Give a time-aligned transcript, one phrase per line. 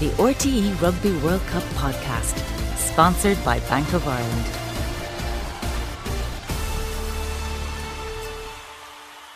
[0.00, 2.38] the RTE Rugby World Cup podcast,
[2.78, 4.46] sponsored by Bank of Ireland.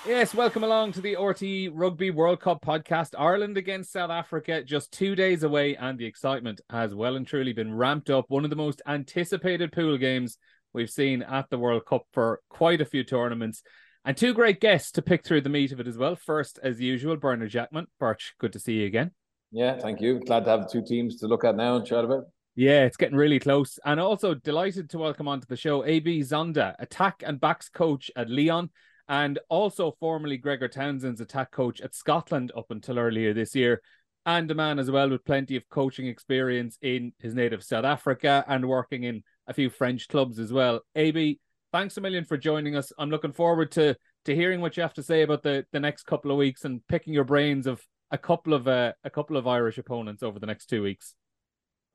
[0.06, 3.10] Yes, welcome along to the RTE Rugby World Cup podcast.
[3.18, 7.52] Ireland against South Africa, just two days away, and the excitement has well and truly
[7.52, 8.24] been ramped up.
[8.28, 10.38] One of the most anticipated pool games
[10.72, 13.62] we've seen at the World Cup for quite a few tournaments.
[14.06, 16.16] And two great guests to pick through the meat of it as well.
[16.16, 17.88] First, as usual, Bernard Jackman.
[18.00, 19.10] Birch, good to see you again.
[19.54, 20.18] Yeah, thank you.
[20.18, 22.24] Glad to have two teams to look at now and chat about.
[22.56, 23.78] Yeah, it's getting really close.
[23.84, 28.28] And also delighted to welcome onto the show AB Zondagh, attack and backs coach at
[28.28, 28.70] Lyon,
[29.08, 33.80] and also formerly Gregor Townsend's attack coach at Scotland up until earlier this year.
[34.26, 38.44] And a man as well with plenty of coaching experience in his native South Africa
[38.48, 40.80] and working in a few French clubs as well.
[40.96, 41.38] AB,
[41.72, 42.90] thanks a million for joining us.
[42.98, 46.04] I'm looking forward to to hearing what you have to say about the the next
[46.04, 47.80] couple of weeks and picking your brains of
[48.14, 51.14] a couple of uh, a couple of Irish opponents over the next two weeks.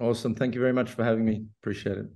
[0.01, 0.35] Awesome.
[0.35, 1.45] Thank you very much for having me.
[1.61, 2.07] Appreciate it.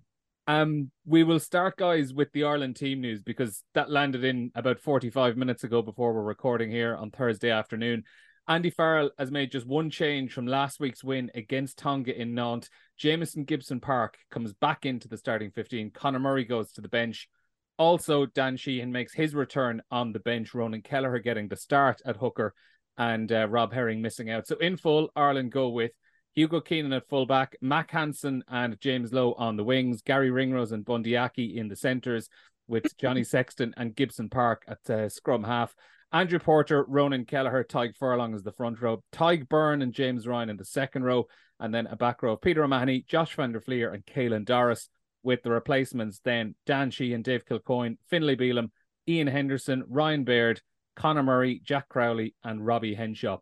[0.46, 4.82] Um, we will start, guys, with the Ireland team news because that landed in about
[4.82, 8.04] 45 minutes ago before we're recording here on Thursday afternoon.
[8.46, 12.70] Andy Farrell has made just one change from last week's win against Tonga in Nantes.
[12.98, 15.92] Jamison Gibson Park comes back into the starting 15.
[15.92, 17.30] Conor Murray goes to the bench.
[17.78, 20.54] Also, Dan Sheehan makes his return on the bench.
[20.54, 22.54] Ronan Kelleher getting the start at hooker
[22.98, 24.48] and uh, Rob Herring missing out.
[24.48, 25.92] So in full, Ireland go with
[26.36, 30.86] Hugo Keenan at fullback, Mack Hansen and James Lowe on the wings, Garry Ringrose and
[30.86, 32.30] Bundee Aki in the centres,
[32.68, 35.76] with Johnny Sexton and Gibson Park at uh, scrum half.
[36.12, 40.50] Andrew Porter, Ronan Kelleher, Tadhg Furlong as the front row, Tadhg Beirne and James Ryan
[40.50, 41.26] in the second row,
[41.60, 44.90] and then a back row of Peter O'Mahony, Josh van der Flier, and Caelan Doris,
[45.24, 48.70] with the replacements then Dan Sheehan, and Dave Kilcoyne, Finlay Bealham,
[49.10, 50.62] Iain Henderson, Ryan Baird,
[50.96, 53.38] Conor Murray, Jack Crowley, and Robbie Henshaw.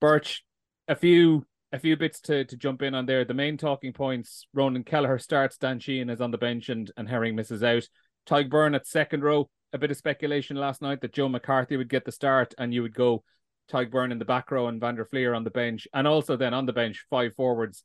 [0.00, 0.44] Birch,
[0.88, 3.24] a few a few bits to, to jump in on there.
[3.24, 7.08] The main talking points: Ronan Kelleher starts, Dan Sheehan is on the bench, and, and
[7.08, 7.84] Herring misses out.
[8.28, 9.48] Tadhg Beirne at second row.
[9.72, 12.82] A bit of speculation last night that Joe McCarthy would get the start, and you
[12.82, 13.22] would go
[13.70, 16.36] Tadhg Beirne in the back row and Van der Flier on the bench, and also
[16.36, 17.84] then on the bench five forwards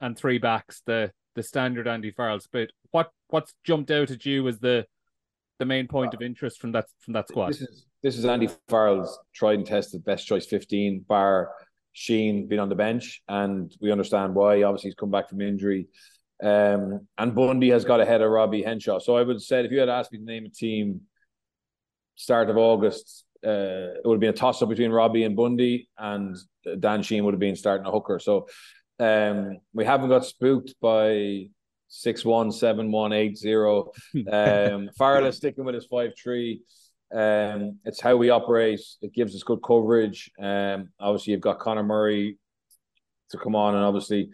[0.00, 0.82] and three backs.
[0.86, 2.72] The the standard Andy Farrell split.
[2.90, 4.86] What what's jumped out at you as the
[5.58, 7.50] the main point uh, of interest from that from that squad?
[7.50, 11.50] This is this is Andy Farrell's tried and tested best choice fifteen, bar
[11.92, 14.62] Sheehan being on the bench, and we understand why.
[14.62, 15.88] Obviously, he's come back from injury.
[16.40, 19.00] Um, and Bundee has got ahead of Robbie Henshaw.
[19.00, 21.00] So I would have said if you had asked me to name a team
[22.14, 25.88] start of August, uh, it would have been a toss up between Robbie and Bundee,
[25.98, 26.36] and
[26.78, 28.20] Dan Sheehan would have been starting a hooker.
[28.20, 28.46] So
[29.00, 31.48] um, we haven't got spooked by
[31.88, 33.90] six one seven one eight zero.
[34.30, 36.62] Um, Farrell is sticking with his five three.
[37.14, 38.80] Um, it's how we operate.
[39.02, 40.30] It gives us good coverage.
[40.42, 42.38] Um, obviously you've got Conor Murray
[43.30, 44.30] to come on and obviously,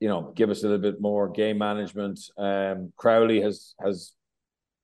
[0.00, 2.20] you know, give us a little bit more game management.
[2.36, 4.12] Um, Crowley has has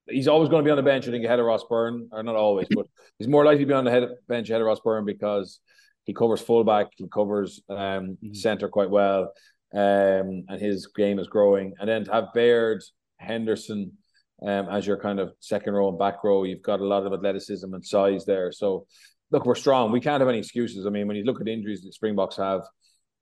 [0.07, 1.07] he's always going to be on the bench.
[1.07, 2.85] I think ahead of Ross Byrne, or not always, but
[3.17, 5.59] he's more likely to be on the head bench ahead of Ross Byrne because
[6.03, 8.33] he covers fullback, he covers um, mm-hmm.
[8.33, 9.33] center quite well,
[9.73, 11.73] um, and his game is growing.
[11.79, 12.83] And then to have Baird,
[13.17, 13.93] Henderson,
[14.41, 16.43] um, as your kind of second row and back row.
[16.43, 18.51] You've got a lot of athleticism and size there.
[18.51, 18.85] So
[19.31, 19.91] look, we're strong.
[19.91, 20.85] We can't have any excuses.
[20.85, 22.61] I mean, when you look at injuries that Springboks have,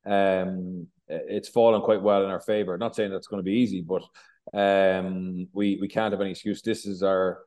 [0.06, 2.78] um, it's fallen quite well in our favor.
[2.78, 4.04] Not saying that's going to be easy, but
[4.54, 6.62] um, we we can't have any excuse.
[6.62, 7.40] This is our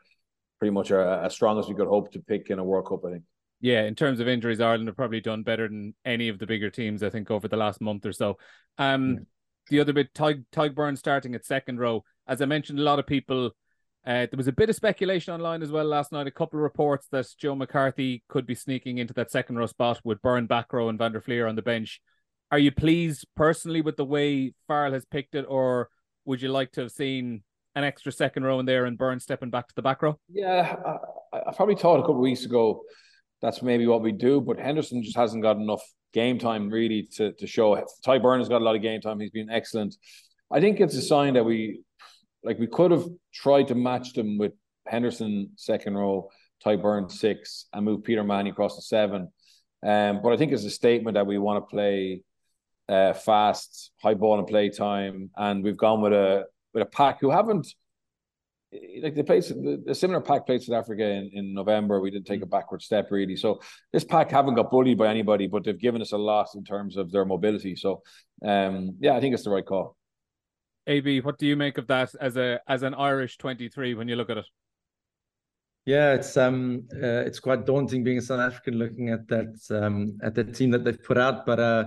[0.59, 3.05] pretty much our, as strong as we could hope to pick in a World Cup.
[3.07, 3.25] I think.
[3.61, 6.71] Yeah, in terms of injuries, Ireland have probably done better than any of the bigger
[6.71, 7.03] teams.
[7.03, 8.37] I think over the last month or so.
[8.79, 9.19] Um, yeah.
[9.71, 12.05] the other bit, Tadhg, Tadhg Beirne starting at second row.
[12.29, 13.53] As I mentioned, a lot of people
[14.07, 16.29] uh, there was a bit of speculation online as well last night.
[16.29, 20.01] A couple of reports that Joe McCarthy could be sneaking into that second row spot
[20.05, 22.01] with Beirne back row and Van der Flier on the bench.
[22.53, 25.89] Are you pleased personally with the way Farrell has picked it, or
[26.25, 27.43] would you like to have seen
[27.75, 30.17] an extra second row in there and Beirne stepping back to the back row?
[30.33, 30.77] Yeah,
[31.33, 32.83] I, I probably thought a couple of weeks ago
[33.43, 35.83] that's maybe what we do, but Henderson just hasn't got enough
[36.13, 37.75] game time really to, to show.
[38.07, 39.19] Tadhg Beirne has got a lot of game time.
[39.19, 39.97] He's been excellent.
[40.51, 41.81] I think it's a sign that we
[42.47, 43.05] like we could have
[43.35, 44.53] tried to match them with
[44.87, 46.31] Henderson second row,
[46.65, 49.29] Beirne six, and move Peter Manny across the seven.
[49.85, 52.23] Um, but I think it's a statement that we want to play
[52.89, 57.21] uh, fast, high ball and play time, and we've gone with a with a pack
[57.21, 57.67] who haven't
[59.03, 62.01] like the, the similar pack played South Africa in, in November.
[62.01, 63.37] We didn't take a backward step really.
[63.37, 63.61] So
[63.93, 66.97] this pack haven't got bullied by anybody, but they've given us a lot in terms
[66.97, 67.77] of their mobility.
[67.77, 68.03] So
[68.45, 69.97] um, yeah, I think it's the right call.
[70.87, 74.09] AB, what do you make of that as a as an Irish twenty three when
[74.09, 74.47] you look at it?
[75.85, 80.19] Yeah, it's um uh, it's quite daunting being a South African looking at that um
[80.23, 81.85] at the team that they've put out, but uh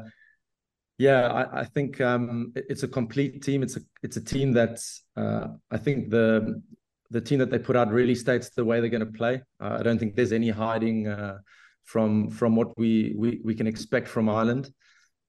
[0.97, 3.63] Yeah, I, I think um, it's a complete team.
[3.63, 4.79] It's a it's a team that
[5.15, 6.61] uh, I think the
[7.09, 9.41] the team that they put out really states the way they're going to play.
[9.61, 11.37] Uh, I don't think there's any hiding uh,
[11.85, 14.73] from from what we, we we can expect from Ireland.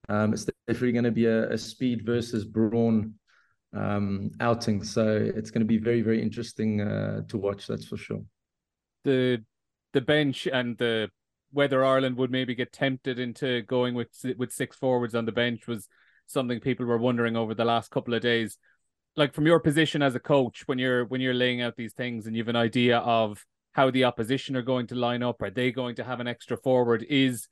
[0.09, 3.15] Um, it's definitely going to be a, a speed versus brawn
[3.73, 7.67] um, outing, so it's going to be very very interesting uh, to watch.
[7.67, 8.23] That's for sure.
[9.05, 9.45] The
[9.93, 11.11] the bench and the
[11.53, 15.67] whether Ireland would maybe get tempted into going with with six forwards on the bench
[15.67, 15.89] was
[16.27, 18.57] something people were wondering over the last couple of days.
[19.17, 22.27] Like from your position as a coach, when you're when you're laying out these things
[22.27, 25.51] and you have an idea of how the opposition are going to line up, are
[25.51, 27.05] they going to have an extra forward?
[27.09, 27.49] Is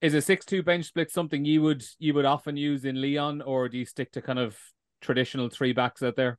[0.00, 3.68] is a six-two bench split something you would you would often use in Lyon, or
[3.68, 4.58] do you stick to kind of
[5.06, 6.38] traditional three backs out there?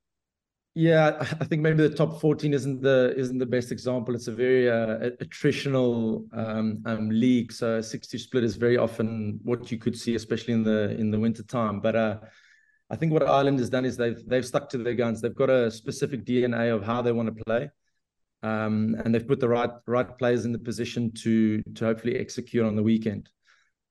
[0.76, 4.14] Yeah, I think maybe the top 14 isn't the isn't the best example.
[4.14, 9.40] It's a very uh, attritional um, um, league, so a 60 split is very often
[9.44, 11.80] what you could see, especially in the in the winter time.
[11.80, 12.18] But uh,
[12.92, 15.20] I think what Ireland has done is they've they've stuck to their guns.
[15.20, 17.72] They've got a specific DNA of how they want to play,
[18.44, 22.64] um, and they've put the right right players in the position to to hopefully execute
[22.64, 23.30] on the weekend.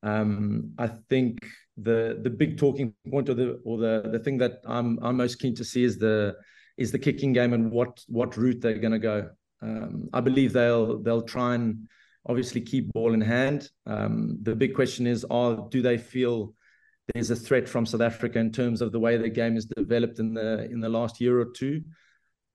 [0.07, 1.45] Um, I think
[1.77, 5.41] the the big talking point or the or the the thing that I'm I'm most
[5.41, 6.37] keen to see is the
[6.79, 9.31] is the kicking game and what what route they're going to go.
[9.63, 11.89] Um, I believe they'll they'll try and
[12.25, 13.69] obviously keep ball in hand.
[13.87, 16.55] Um, the big question is, are do they feel
[17.13, 20.21] there's a threat from South Africa in terms of the way the game is developed
[20.21, 21.83] in the in the last year or two?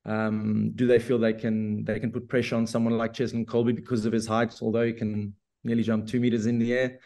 [0.05, 3.75] Um, do they feel they can they can put pressure on someone like Cheslin Kolbe
[3.75, 6.99] because of his height, although he can nearly jump two meters in the air?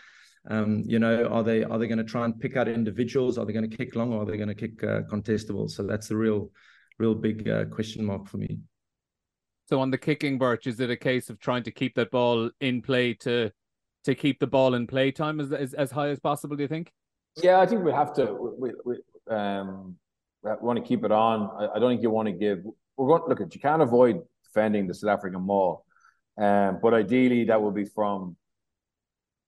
[0.48, 3.38] Um, you know, are they are they going to try and pick out individuals?
[3.38, 5.72] Are they going to kick long, or are they going to kick uh, contestables?
[5.72, 6.52] So that's the real
[7.00, 8.60] real big uh, question mark for me.
[9.68, 12.52] So on the kicking, Birch, is it a case of trying to keep that ball
[12.62, 13.52] in play to
[14.04, 16.56] to keep the ball in play time as as, as high as possible?
[16.56, 16.92] Do you think?
[17.42, 18.34] Yeah, I think we have to.
[18.60, 18.98] We, we
[19.36, 19.96] um
[20.44, 21.50] we want to keep it on.
[21.60, 22.60] I, I don't think you want to give.
[22.98, 25.86] We're going look at you can't avoid defending the South African maul,
[26.38, 28.36] um, but ideally that would be from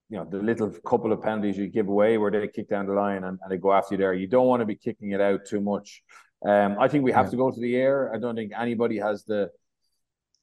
[0.08, 2.92] you know the little couple of penalties you give away where they kick down the
[2.92, 4.14] line and, and they go after you there.
[4.14, 6.02] You don't want to be kicking it out too much.
[6.46, 7.32] Um, I think we have yeah.
[7.32, 8.12] to go to the air.
[8.14, 9.50] I don't think anybody has the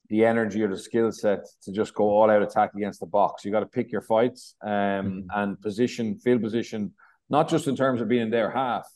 [0.08, 3.44] the energy or the skill set to just go all out attack against the Boks.
[3.44, 5.20] You got to pick your fights um, mm-hmm.
[5.34, 6.92] and position, field position,
[7.28, 8.86] not just in terms of being in their half,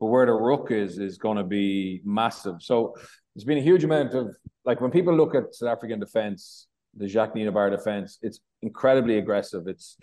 [0.00, 2.62] but where the ruck is is going to be massive.
[2.62, 2.94] So
[3.34, 4.34] there's been a huge amount of
[4.64, 9.66] like when people look at South African defense, the Jacques Nienaber defense, it's incredibly aggressive.
[9.66, 9.96] It's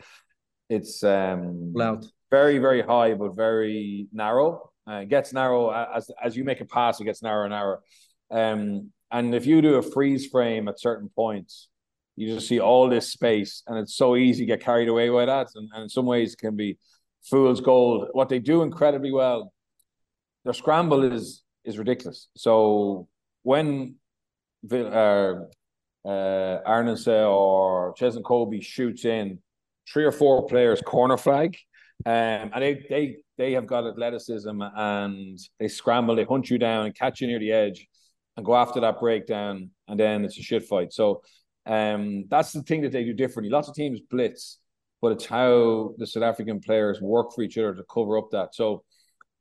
[0.70, 4.72] it's um loud, very very high, but very narrow.
[4.88, 7.00] Uh, it gets narrow as as you make a pass.
[7.00, 7.82] It gets narrower and narrower.
[8.32, 11.70] Um, and if you do a freeze frame at certain points,
[12.16, 15.26] you just see all this space, and it's so easy to get carried away by
[15.26, 15.48] that.
[15.56, 16.78] And, and in some ways, can be
[17.24, 18.10] fool's gold.
[18.14, 19.54] What they do incredibly well,
[20.44, 22.30] their scramble is is ridiculous.
[22.36, 23.08] So
[23.44, 23.96] when
[24.72, 25.34] uh,
[26.06, 29.40] uh, Arendse or Cheslin Kolbe shoots in,
[29.92, 31.58] three or four players corner flag,
[32.06, 36.86] um, and they they they have got athleticism and they scramble, they hunt you down
[36.86, 37.88] and catch you near the edge
[38.38, 40.94] and go after that breakdown, and then it's a shit fight.
[40.94, 41.22] So
[41.66, 43.52] um, that's the thing that they do differently.
[43.52, 44.60] Lots of teams blitz,
[45.02, 48.54] but it's how the South African players work for each other to cover up that.
[48.54, 48.84] So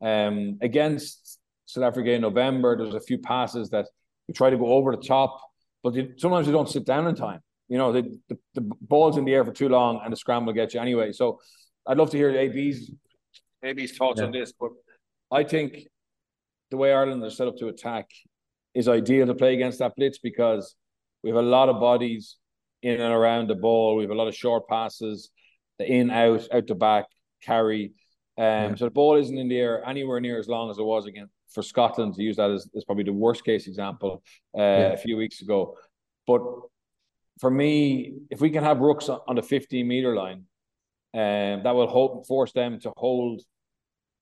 [0.01, 3.87] um, against South Africa in November, there's a few passes that
[4.29, 5.41] you try to go over the top,
[5.85, 7.41] but they, sometimes you don't sit down in time.
[7.69, 10.53] You know, the, the, the ball's in the air for too long and the scramble
[10.55, 11.13] gets you anyway.
[11.13, 11.41] So
[11.87, 12.91] I'd love to hear AB's
[13.63, 14.27] his thoughts yeah.
[14.27, 14.71] on this, but
[15.31, 15.87] I think
[16.71, 18.07] the way Ireland are set up to attack
[18.75, 20.75] is ideal to play against that blitz because
[21.23, 22.37] we have a lot of bodies
[22.83, 23.97] in and around the ball.
[23.97, 25.31] We have a lot of short passes,
[25.79, 27.07] the in, out, out the back,
[27.43, 27.93] carry.
[28.37, 28.75] Um, yeah.
[28.75, 31.29] So the ball isn't in the air anywhere near as long as it was again
[31.55, 32.15] for Scotland.
[32.15, 34.23] To use that as, as probably the worst case example
[34.57, 34.93] uh, yeah.
[34.93, 35.77] a few weeks ago.
[36.27, 36.43] But
[37.41, 40.45] for me, if we can have rucks on the 15 meter line,
[41.15, 43.43] um, that will hope force them to hold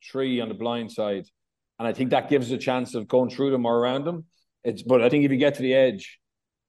[0.03, 1.27] tree on the blind side.
[1.79, 4.27] And I think that gives us a chance of going through them or around them.
[4.65, 6.19] It's but I think if you get to the edge,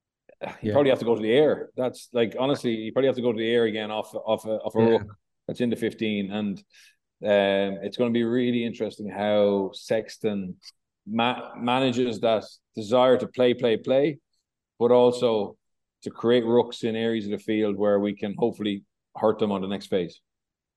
[0.42, 0.74] you yeah.
[0.74, 1.70] probably have to go to the air.
[1.76, 4.60] That's like honestly, you probably have to go to the air again off off a,
[4.60, 4.90] off a yeah.
[4.92, 5.08] ruck
[5.48, 6.32] that's in the 15.
[6.32, 6.64] And
[7.24, 10.56] um, it's going to be really interesting how Sexton
[11.08, 12.44] ma- manages that
[12.76, 14.20] desire to play, play, play,
[14.80, 15.58] but also
[16.04, 18.84] to create rucks in areas of the field where we can hopefully
[19.16, 20.20] hurt them on the next phase.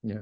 [0.03, 0.21] Yeah.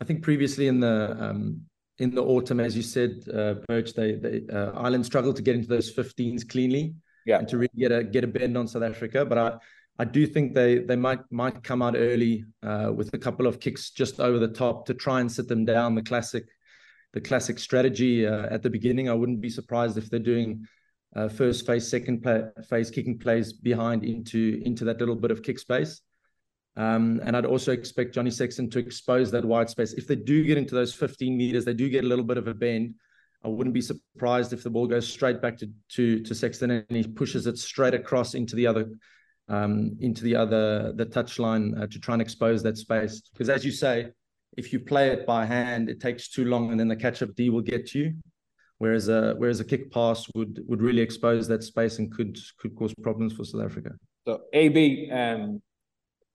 [0.00, 1.62] I think previously in the um,
[1.98, 5.54] in the autumn, as you said, uh, Birch, they, they uh, Ireland struggled to get
[5.54, 6.94] into those 15s cleanly,
[7.24, 9.24] yeah, and to really get a get a bend on South Africa.
[9.24, 9.52] But I
[9.98, 13.60] I do think they they might might come out early uh, with a couple of
[13.60, 15.94] kicks just over the top to try and sit them down.
[15.94, 16.44] The classic,
[17.12, 19.08] the classic strategy uh, at the beginning.
[19.08, 20.66] I wouldn't be surprised if they're doing
[21.14, 25.42] uh, first phase, second play, phase kicking plays behind into into that little bit of
[25.42, 26.00] kick space.
[26.76, 29.92] Um, and I'd also expect Johnny Sexton to expose that wide space.
[29.92, 32.48] If they do get into those 15 meters, they do get a little bit of
[32.48, 32.96] a bend.
[33.44, 36.84] I wouldn't be surprised if the ball goes straight back to to, to Sexton and
[36.90, 38.88] he pushes it straight across into the other
[39.48, 43.22] um, into the other the touchline uh, to try and expose that space.
[43.32, 44.08] Because as you say,
[44.56, 47.34] if you play it by hand, it takes too long, and then the catch up
[47.34, 48.14] D will get to you.
[48.78, 52.74] Whereas a whereas a kick pass would would really expose that space and could could
[52.76, 53.92] cause problems for South Africa.
[54.26, 55.62] So AB um,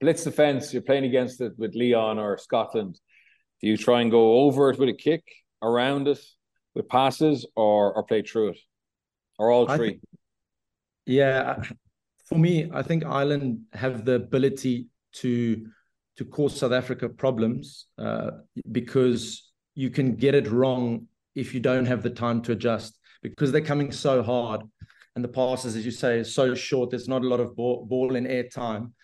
[0.00, 2.98] blitz defense, you're playing against it with Lyon or Scotland.
[3.60, 5.22] Do you try and go over it with a kick,
[5.62, 6.20] around it
[6.74, 8.58] with passes, or or play through it,
[9.38, 9.88] or all three?
[9.88, 10.00] Think,
[11.06, 11.62] yeah,
[12.30, 15.66] for me, I think Ireland have the ability to
[16.16, 18.30] to cause South Africa problems uh,
[18.70, 23.50] because you can get it wrong if you don't have the time to adjust because
[23.50, 24.60] they're coming so hard
[25.16, 26.90] and the passes, as you say, is so short.
[26.90, 28.94] There's not a lot of ball, ball in air time.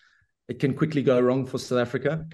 [0.47, 2.25] It can quickly go wrong for South Africa.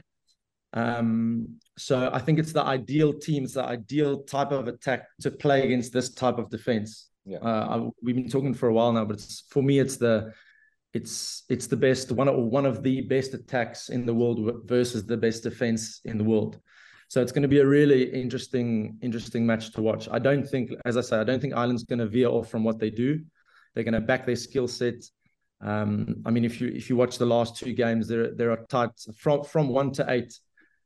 [0.74, 5.32] Um, so I think it's the ideal team, it's the ideal type of attack to
[5.32, 7.10] play against this type of defense.
[7.26, 7.38] Yeah.
[7.38, 10.34] Uh, I, we've been talking for a while now, but it's for me, it's the
[10.94, 15.06] it's it's the best one of one of the best attacks in the world versus
[15.06, 16.60] the best defense in the world.
[17.10, 20.08] So it's going to be a really interesting interesting match to watch.
[20.12, 22.64] I don't think, as I say, I don't think Ireland's going to veer off from
[22.64, 23.22] what they do.
[23.74, 25.04] They're going to back their skill set.
[25.62, 28.66] Um, I mean, if you if you watch the last two games, there there are
[28.70, 30.34] tight from from one to eight.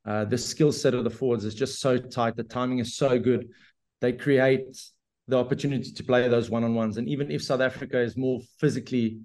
[0.05, 2.37] Uh, the skill set of the forwards is just so tight.
[2.37, 3.49] The timing is so good.
[3.99, 4.77] They create
[5.27, 6.95] the opportunity to play those one on ones.
[6.95, 9.19] And even if South Africa is more physically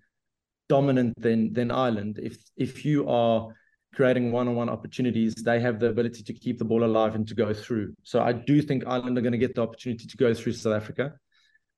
[0.69, 2.19] dominant than than Ireland.
[2.23, 3.49] If if you are
[3.95, 7.52] creating one-on-one opportunities, they have the ability to keep the ball alive and to go
[7.52, 7.92] through.
[8.02, 10.75] So I do think Ireland are going to get the opportunity to go through South
[10.75, 11.12] Africa.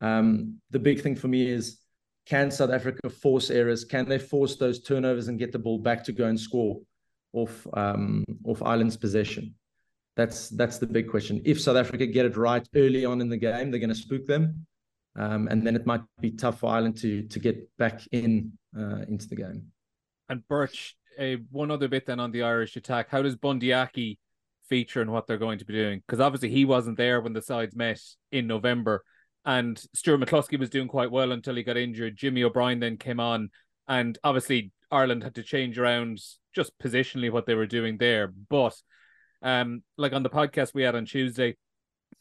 [0.00, 1.80] Um, the big thing for me is
[2.26, 3.84] can South Africa force errors?
[3.84, 6.80] Can they force those turnovers and get the ball back to go and score
[7.32, 9.54] off um, off Ireland's possession?
[10.16, 11.42] That's that's the big question.
[11.44, 14.26] If South Africa get it right early on in the game, they're going to spook
[14.26, 14.66] them.
[15.16, 19.02] Um, and then it might be tough for Ireland to to get back in uh,
[19.08, 19.66] into the game.
[20.28, 23.08] And Birch, uh, one other bit then on the Irish attack.
[23.10, 24.18] How does Bundee Aki
[24.68, 26.02] feature in what they're going to be doing?
[26.06, 28.00] Because obviously he wasn't there when the sides met
[28.32, 29.04] in November,
[29.44, 32.16] and Stuart McCloskey was doing quite well until he got injured.
[32.16, 33.50] Jimmy O'Brien then came on,
[33.86, 36.20] and obviously Ireland had to change around
[36.54, 38.32] just positionally what they were doing there.
[38.48, 38.74] But
[39.42, 41.56] um, like on the podcast we had on Tuesday,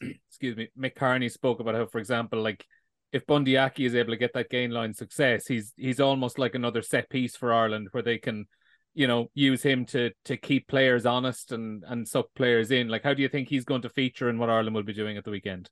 [0.28, 2.66] excuse me, Mick Carney spoke about how, for example, like
[3.14, 6.56] if Bundee Aki is able to get that gain line success, he's he's almost like
[6.56, 8.46] another set piece for Ireland where they can,
[8.92, 12.88] you know, use him to to keep players honest and and suck players in.
[12.88, 15.16] Like, how do you think he's going to feature in what Ireland will be doing
[15.16, 15.70] at the weekend?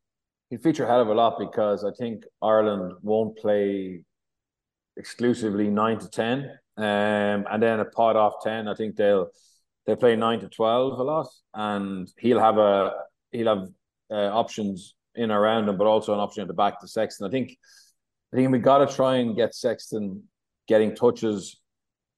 [0.51, 4.05] He'll feature a hell of a lot because I think Ireland won't play
[4.97, 8.69] exclusively nine to ten, um, and then a pot off ten.
[8.69, 9.31] I think they'll
[9.85, 12.93] they play nine to twelve a lot, and he'll have a
[13.33, 13.69] he'll have
[14.13, 17.27] uh, options in around him, but also an option at the back to Sexton.
[17.27, 17.57] I think
[18.33, 20.23] I think we got to try and get Sexton
[20.67, 21.61] getting touches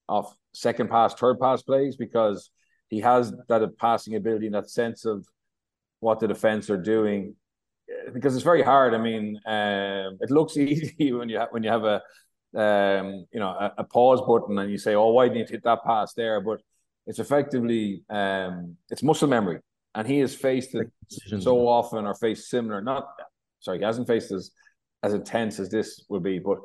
[0.08, 2.50] off second pass, third pass plays because
[2.88, 5.26] he has that passing ability and that sense of
[6.00, 7.34] what the defense are doing.
[8.12, 8.94] Because it's very hard.
[8.94, 12.02] I mean, um, it looks easy when you have when you have a
[12.56, 15.64] um, you know a, a, pause button and you say, "Oh, why didn't you hit
[15.64, 16.60] that pass there?" But
[17.06, 19.58] it's effectively um, it's muscle memory
[19.94, 20.90] and he has faced it
[21.40, 22.80] so often or faced similar.
[22.80, 23.06] Not
[23.60, 24.50] sorry, he hasn't faced as
[25.02, 26.58] as intense as this would be, but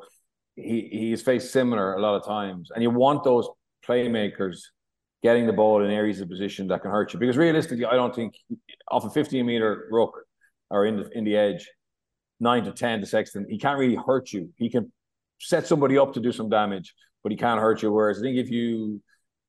[0.56, 2.70] he he's faced similar a lot of times.
[2.74, 3.48] And you want those
[3.86, 4.58] playmakers
[5.22, 8.14] getting the ball in areas of position that can hurt you because realistically, I don't
[8.14, 8.34] think
[8.88, 10.12] off a 15 meter ruck
[10.70, 11.68] or in the in the edge,
[12.40, 14.50] nine to ten to Sexton, he can't really hurt you.
[14.56, 14.90] He can
[15.40, 17.92] set somebody up to do some damage, but he can't hurt you.
[17.92, 19.00] Whereas I think if you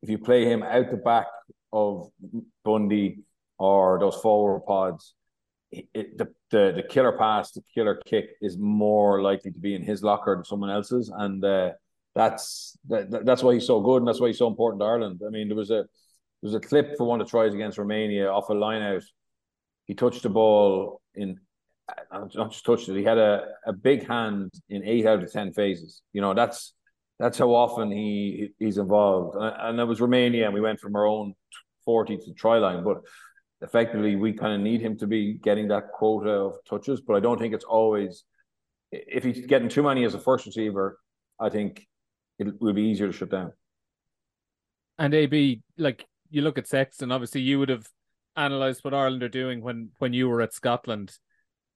[0.02, 1.28] if you play him out the back
[1.72, 2.10] of
[2.64, 3.20] Bundee
[3.62, 5.14] or those forward pods,
[5.72, 9.84] it, the, the the killer pass, the killer kick is more likely to be in
[9.84, 11.70] his locker than someone else's, and uh,
[12.16, 15.22] that's that, that's why he's so good, and that's why he's so important to Ireland.
[15.26, 17.78] I mean, there was a there was a clip for one of the tries against
[17.78, 19.04] Romania off a line out.
[19.86, 21.40] He touched the ball in
[22.12, 22.98] not just touched it.
[22.98, 26.02] He had a, a big hand in eight out of ten phases.
[26.14, 26.74] You know, that's
[27.20, 29.36] that's how often he he's involved.
[29.36, 31.36] And, and it was Romania, and we went from our own
[31.86, 33.02] forty to the try line, but
[33.62, 37.20] effectively we kind of need him to be getting that quota of touches, but I
[37.20, 38.24] don't think it's always
[38.92, 41.00] if he's getting too many as a first receiver,
[41.40, 41.88] I think
[42.40, 43.54] it will be easier to shut down.
[44.98, 47.88] And AB, like you look at Sexton, obviously you would have
[48.36, 51.18] analysed what Ireland are doing when when you were at Scotland.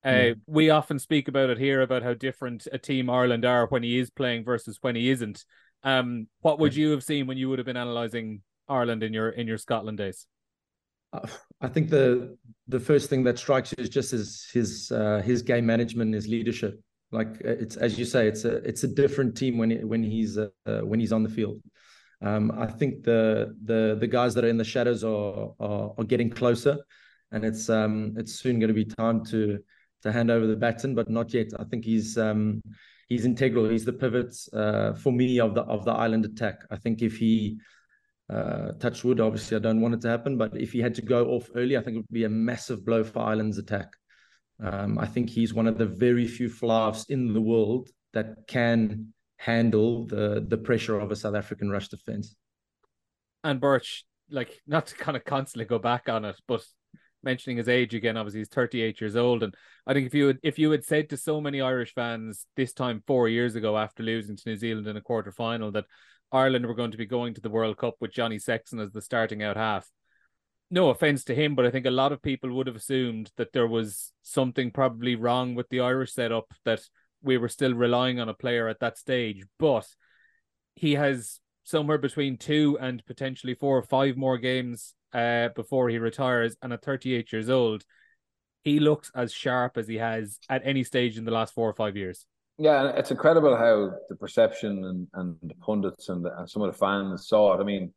[0.04, 0.42] Uh, mm.
[0.46, 3.98] We often speak about it here about how different a team Ireland are when he
[3.98, 5.46] is playing versus when he isn't.
[5.84, 9.30] Um, what would you have seen when you would have been analysing Ireland in your
[9.30, 10.28] in your Scotland days?
[11.62, 15.42] I think the the first thing that strikes you is just his his uh, his
[15.42, 16.80] game management, his leadership.
[17.12, 20.38] Like uh, it's as you say, it's a it's a different team when when he's
[20.38, 21.62] uh, when he's on the field.
[22.22, 26.04] Um, I think the the the guys that are in the shadows are are, are
[26.04, 26.78] getting closer,
[27.32, 29.60] and it's um it's soon going to be time to
[30.04, 31.48] to hand over the baton, but not yet.
[31.60, 32.62] I think he's um,
[33.10, 33.70] he's integral.
[33.70, 36.62] He's the pivot uh, for me of the of the island attack.
[36.72, 37.60] I think if he
[38.30, 41.02] uh, touch wood, obviously I don't want it to happen, but if he had to
[41.02, 43.94] go off early, I think it would be a massive blow for Ireland's attack.
[44.64, 49.14] Um, I think he's one of the very few fly-halves in the world that can
[49.38, 52.36] handle the the pressure of a South African rush defense.
[53.44, 56.66] And Birch, like not to kind of constantly go back on it, but
[57.22, 59.44] mentioning his age again, obviously he's 38 years old.
[59.44, 59.54] And
[59.86, 62.72] I think if you had if you had said to so many Irish fans this
[62.72, 65.86] time four years ago after losing to New Zealand in a quarter final that
[66.32, 69.02] Ireland were going to be going to the World Cup with Johnny Sexton as the
[69.02, 69.90] starting out half.
[70.72, 73.54] No offense to him, but I think a lot of people would have assumed that
[73.54, 76.82] there was something probably wrong with the Irish setup that
[77.22, 79.44] we were still relying on a player at that stage.
[79.60, 79.88] But
[80.76, 85.98] he has somewhere between two and potentially four or five more games uh, before he
[85.98, 86.56] retires.
[86.62, 87.84] And at 38 years old,
[88.64, 91.74] he looks as sharp as he has at any stage in the last four or
[91.74, 92.26] five years.
[92.58, 96.72] Yeah, it's incredible how the perception and, and the pundits and, the, and some of
[96.72, 97.62] the fans saw it.
[97.62, 97.94] I mean,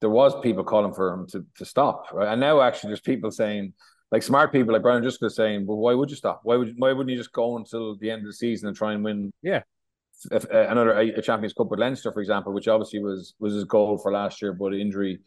[0.00, 2.28] there was people calling for him to, to stop, right?
[2.32, 3.74] And now actually there's people saying,
[4.10, 6.40] like smart people like Brian Just saying, "Well, why would you stop?
[6.44, 8.92] Why would why wouldn't you just go until the end of the season and try
[8.92, 9.62] and win?" Yeah,
[10.30, 13.54] if, uh, another a, a, Champions Cup with Leinster, for example, which obviously was was
[13.54, 15.20] his goal for last year, but injury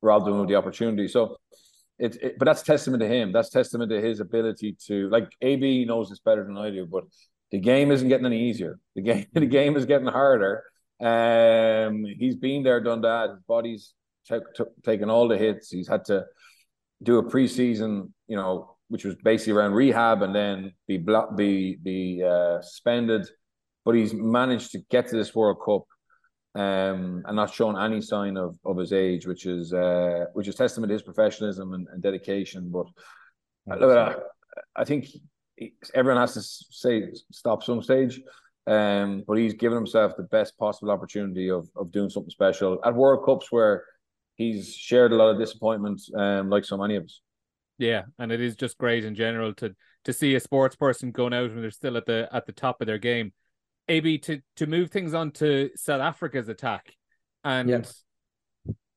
[0.00, 1.06] robbed him of the opportunity.
[1.06, 1.36] So.
[2.02, 3.30] It, it, but that's testament to him.
[3.30, 6.86] That's testament to his ability to like AB knows this better than I do.
[6.86, 7.04] But
[7.52, 8.78] the game isn't getting any easier.
[8.94, 10.64] The game the game is getting harder.
[11.00, 13.30] Um, he's been there, done that.
[13.30, 13.94] His body's
[14.28, 15.70] t- t- taken all the hits.
[15.70, 16.26] He's had to
[17.02, 21.76] do a preseason, you know, which was basically around rehab and then be blo- be
[21.76, 23.26] be uh, suspended.
[23.84, 25.84] But he's managed to get to this World Cup
[26.54, 30.54] um, and not shown any sign of, of his age, which is uh, which is
[30.54, 32.70] testament to his professionalism and, and dedication.
[32.70, 32.86] But
[33.82, 34.14] uh,
[34.76, 35.06] I think
[35.94, 38.20] everyone has to say stop some stage.
[38.66, 42.94] Um, but he's given himself the best possible opportunity of of doing something special at
[42.94, 43.84] World Cups where
[44.36, 47.20] he's shared a lot of disappointment, um, like so many of us.
[47.78, 51.32] Yeah, and it is just great in general to to see a sports person going
[51.32, 53.32] out when they're still at the at the top of their game.
[53.88, 56.94] AB to to move things on to South Africa's attack
[57.42, 57.86] and yep.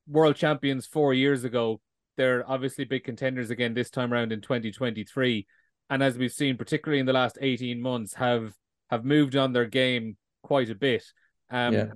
[0.06, 1.80] world champions four years ago.
[2.16, 5.46] They're obviously big contenders again this time around in 2023.
[5.90, 8.52] And as we've seen, particularly in the last 18 months, have
[8.90, 11.04] have moved on their game quite a bit.
[11.50, 11.86] Um, yeah.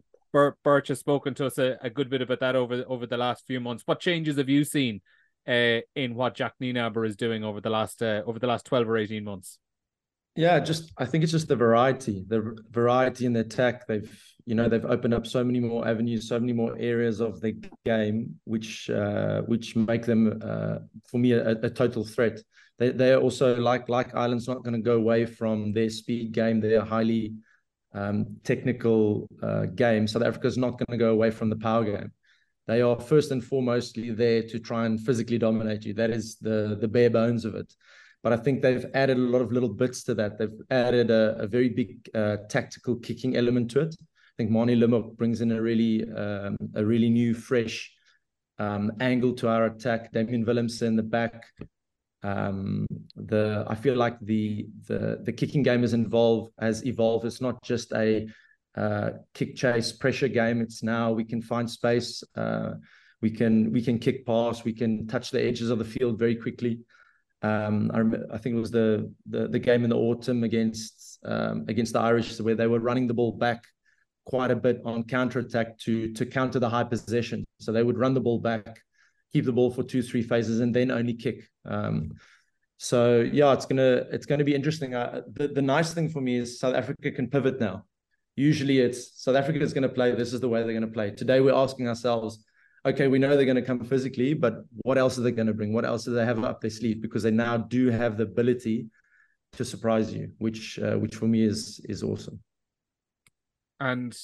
[0.62, 3.46] Birch has spoken to us a, a, good bit about that over over the last
[3.46, 3.82] few months.
[3.86, 5.00] What changes have you seen
[5.46, 8.88] uh, in what Jacques Nienaber is doing over the last uh, over the last twelve
[8.88, 9.58] or eighteen months?
[10.36, 13.88] Yeah, just I think it's just the variety, the variety in the attack.
[13.88, 14.08] They've
[14.44, 17.56] you know they've opened up so many more avenues, so many more areas of the
[17.84, 20.78] game, which uh, which make them uh,
[21.10, 22.38] for me a, a total threat.
[22.78, 26.32] They they are also like like Ireland's not going to go away from their speed
[26.32, 26.60] game.
[26.60, 27.34] They're highly
[27.94, 32.12] um, technical uh, game, South Africa's not going to go away from the power game.
[32.66, 35.94] They are first and foremostly there to try and physically dominate you.
[35.94, 37.72] That is the the bare bones of it.
[38.22, 40.38] But I think they've added a lot of little bits to that.
[40.38, 43.94] They've added a, a very big uh, tactical kicking element to it.
[44.00, 47.90] I think Manie Libbok brings in a really um, a really new, fresh
[48.58, 50.12] um, angle to our attack.
[50.12, 51.44] Damian Willemse in the back
[52.22, 57.24] um, the I feel like the the the kicking game has involved has evolved.
[57.24, 58.26] It's not just a
[58.76, 60.60] uh, kick chase pressure game.
[60.60, 62.22] It's now we can find space.
[62.36, 62.74] Uh,
[63.20, 64.64] we can we can kick pass.
[64.64, 66.80] We can touch the edges of the field very quickly.
[67.42, 71.20] Um, I, remember, I think it was the, the the game in the autumn against
[71.24, 73.62] um, against the Irish where they were running the ball back
[74.24, 77.44] quite a bit on counter attack to to counter the high possession.
[77.60, 78.80] So they would run the ball back
[79.32, 81.48] keep the ball for two, three phases, and then only kick.
[81.64, 82.12] Um,
[82.76, 84.94] so yeah, it's gonna it's gonna be interesting.
[84.94, 87.84] Uh, the the nice thing for me is South Africa can pivot now.
[88.38, 90.14] Usually, it's South Africa is going to play.
[90.14, 91.10] This is the way they're going to play.
[91.10, 92.44] Today, we're asking ourselves,
[92.86, 95.52] okay, we know they're going to come physically, but what else are they going to
[95.52, 95.72] bring?
[95.72, 97.02] What else do they have up their sleeve?
[97.02, 98.90] Because they now do have the ability
[99.54, 102.38] to surprise you, which uh, which for me is is awesome.
[103.80, 104.16] And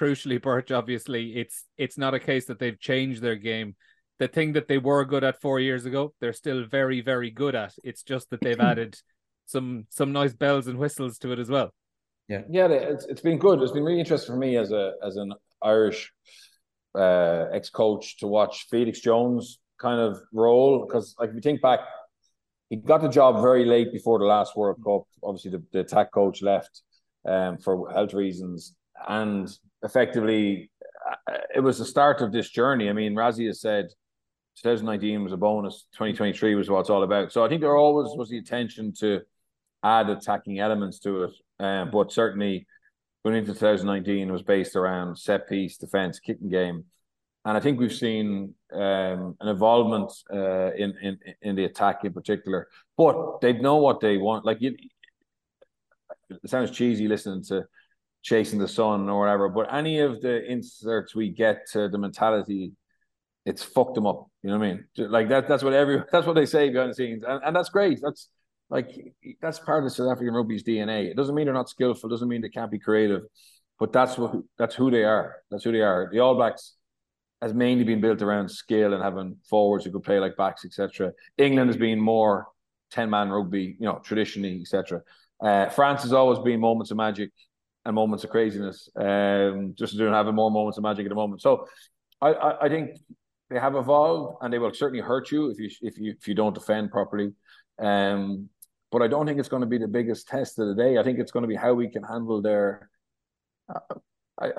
[0.00, 3.76] crucially, Birch, obviously, it's it's not a case that they've changed their game.
[4.18, 7.54] The thing that they were good at four years ago, they're still very, very good
[7.54, 7.74] at.
[7.84, 8.98] It's just that they've added
[9.46, 11.72] some some nice bells and whistles to it as well.
[12.28, 13.62] Yeah, yeah, it's it's been good.
[13.62, 16.12] It's been really interesting for me as a as an Irish
[16.94, 21.62] uh, ex coach to watch Felix Jones kind of role because, like, if you think
[21.62, 21.80] back,
[22.68, 25.02] he got the job very late before the last World Cup.
[25.22, 26.82] Obviously, the, the attack coach left
[27.26, 28.74] um, for health reasons,
[29.08, 29.48] and
[29.82, 30.70] effectively,
[31.08, 32.90] uh, it was the start of this journey.
[32.90, 33.86] I mean, Rassie has said
[34.62, 37.32] 2019 was a bonus, 2023 was what it's all about.
[37.32, 39.22] So I think there always was the intention to
[39.82, 41.32] add attacking elements to it.
[41.60, 42.66] Um, but certainly
[43.24, 46.84] going into 2019 was based around set piece, defense, kicking game.
[47.44, 52.12] And I think we've seen um, an involvement uh, in, in in the attack in
[52.12, 52.68] particular.
[52.96, 54.44] But they know what they want.
[54.44, 54.76] Like you,
[56.30, 57.64] it sounds cheesy listening to
[58.22, 59.48] chasing the sun or whatever.
[59.48, 62.72] But any of the inserts we get to the mentality,
[63.48, 64.26] it's fucked them up.
[64.42, 64.84] You know what I mean?
[65.10, 65.48] Like that.
[65.48, 66.02] That's what every.
[66.12, 67.98] That's what they say behind the scenes, and, and that's great.
[68.02, 68.28] That's
[68.68, 68.90] like
[69.40, 71.06] that's part of the South African rugby's DNA.
[71.06, 72.10] It doesn't mean they're not skillful.
[72.10, 73.22] Doesn't mean they can't be creative,
[73.80, 75.36] but that's what that's who they are.
[75.50, 76.10] That's who they are.
[76.12, 76.74] The All Blacks
[77.40, 81.12] has mainly been built around skill and having forwards who could play like backs, etc.
[81.38, 82.48] England has been more
[82.90, 85.00] ten man rugby, you know, traditionally, etc.
[85.42, 87.30] Uh, France has always been moments of magic
[87.86, 88.90] and moments of craziness.
[88.94, 91.40] Um, just doing having more moments of magic at the moment.
[91.40, 91.66] So,
[92.20, 92.98] I, I think
[93.50, 96.34] they have evolved and they will certainly hurt you if you if you if you
[96.34, 97.32] don't defend properly.
[97.78, 98.48] Um,
[98.90, 100.98] but I don't think it's going to be the biggest test of the day.
[100.98, 102.90] I think it's going to be how we can handle their.
[103.68, 103.94] Uh,
[104.40, 104.52] I,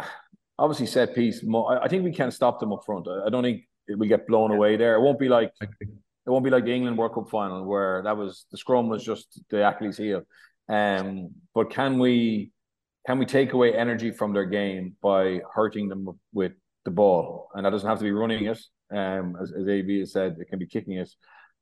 [0.57, 1.43] obviously, set piece.
[1.81, 3.07] I think we can stop them up front.
[3.07, 3.63] I don't think
[3.97, 4.95] we get blown away there.
[4.95, 8.15] It won't be like it won't be like the England World Cup final where that
[8.15, 10.23] was the scrum was just the Achilles heel.
[10.67, 12.51] Um, but can we
[13.07, 16.51] can we take away energy from their game by hurting them with
[16.85, 17.49] the ball?
[17.55, 18.59] And that doesn't have to be running it.
[18.91, 21.09] Um, as, as AB has said, it can be kicking it.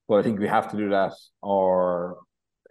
[0.08, 2.20] But I think we have to do that, or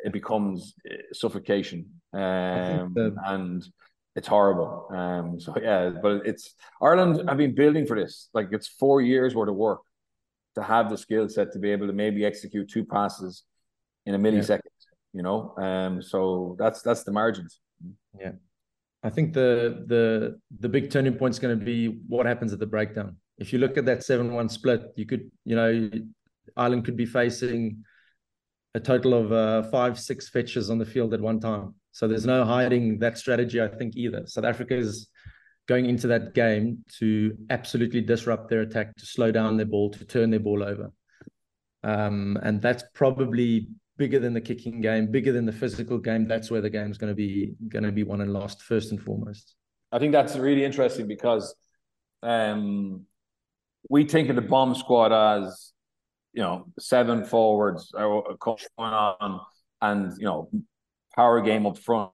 [0.05, 3.15] it becomes uh, suffocation, um, the...
[3.27, 3.67] and
[4.15, 4.89] it's horrible.
[4.91, 8.31] Um, so yeah, but it's Ireland have been building for this.
[8.33, 9.81] Like it's four years worth of work
[10.55, 13.45] to have the skill set to be able to maybe execute two passes
[14.07, 14.61] in a millisecond.
[14.65, 15.13] Yeah.
[15.13, 17.61] You know, um, so that's that's the margins.
[18.19, 18.33] Yeah,
[19.03, 22.59] I think the the the big turning point is going to be what happens at
[22.59, 23.17] the breakdown.
[23.39, 25.91] If you look at that seven one split, you could you know
[26.57, 27.85] Ireland could be facing
[28.75, 31.75] a total of uh, five, six fetchers on the field at one time.
[31.93, 34.27] So there's no hiding that strategy, I think, either.
[34.27, 35.09] South Africa is
[35.67, 40.05] going into that game to absolutely disrupt their attack, to slow down their ball, to
[40.05, 40.93] turn their ball over.
[41.83, 46.29] Um, and that's probably bigger than the kicking game, bigger than the physical game.
[46.29, 49.03] That's where the game's going to be going to be won and lost first and
[49.03, 49.55] foremost.
[49.91, 51.55] I think that's really interesting because
[52.23, 53.07] um,
[53.89, 55.73] we think of the bomb squad as
[56.37, 59.41] you know, seven forwards going on
[59.81, 60.51] and, you know,
[61.15, 62.11] power game up front.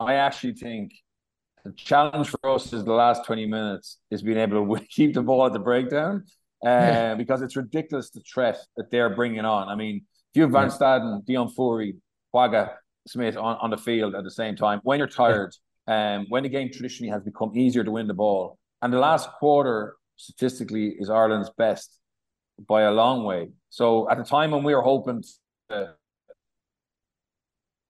[0.00, 0.92] I actually think
[1.62, 5.22] the challenge for us is the last 20 minutes is being able to keep the
[5.22, 6.24] ball at the breakdown
[6.66, 9.68] uh, because it's ridiculous the threat that they're bringing on.
[9.68, 9.96] I mean,
[10.32, 11.96] if you have Van Staden, Deon Fourie,
[12.34, 12.72] Kwagga,
[13.06, 15.54] Smith on, on the field at the same time, when you're tired,
[15.86, 19.28] um, when the game traditionally has become easier to win the ball, and the last
[19.32, 21.98] quarter statistically is Ireland's best
[22.68, 23.48] by a long way.
[23.70, 25.22] So at the time when we were hoping
[25.70, 25.94] to,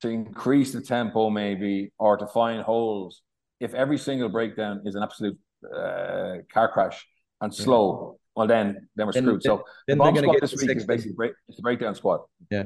[0.00, 3.22] to increase the tempo, maybe, or to find holes,
[3.60, 7.06] if every single breakdown is an absolute uh, car crash
[7.40, 9.42] and slow, well then then we're screwed.
[9.42, 12.20] Then, so then the bomb squad this week is basically break, it's the breakdown squad.
[12.50, 12.64] Yeah,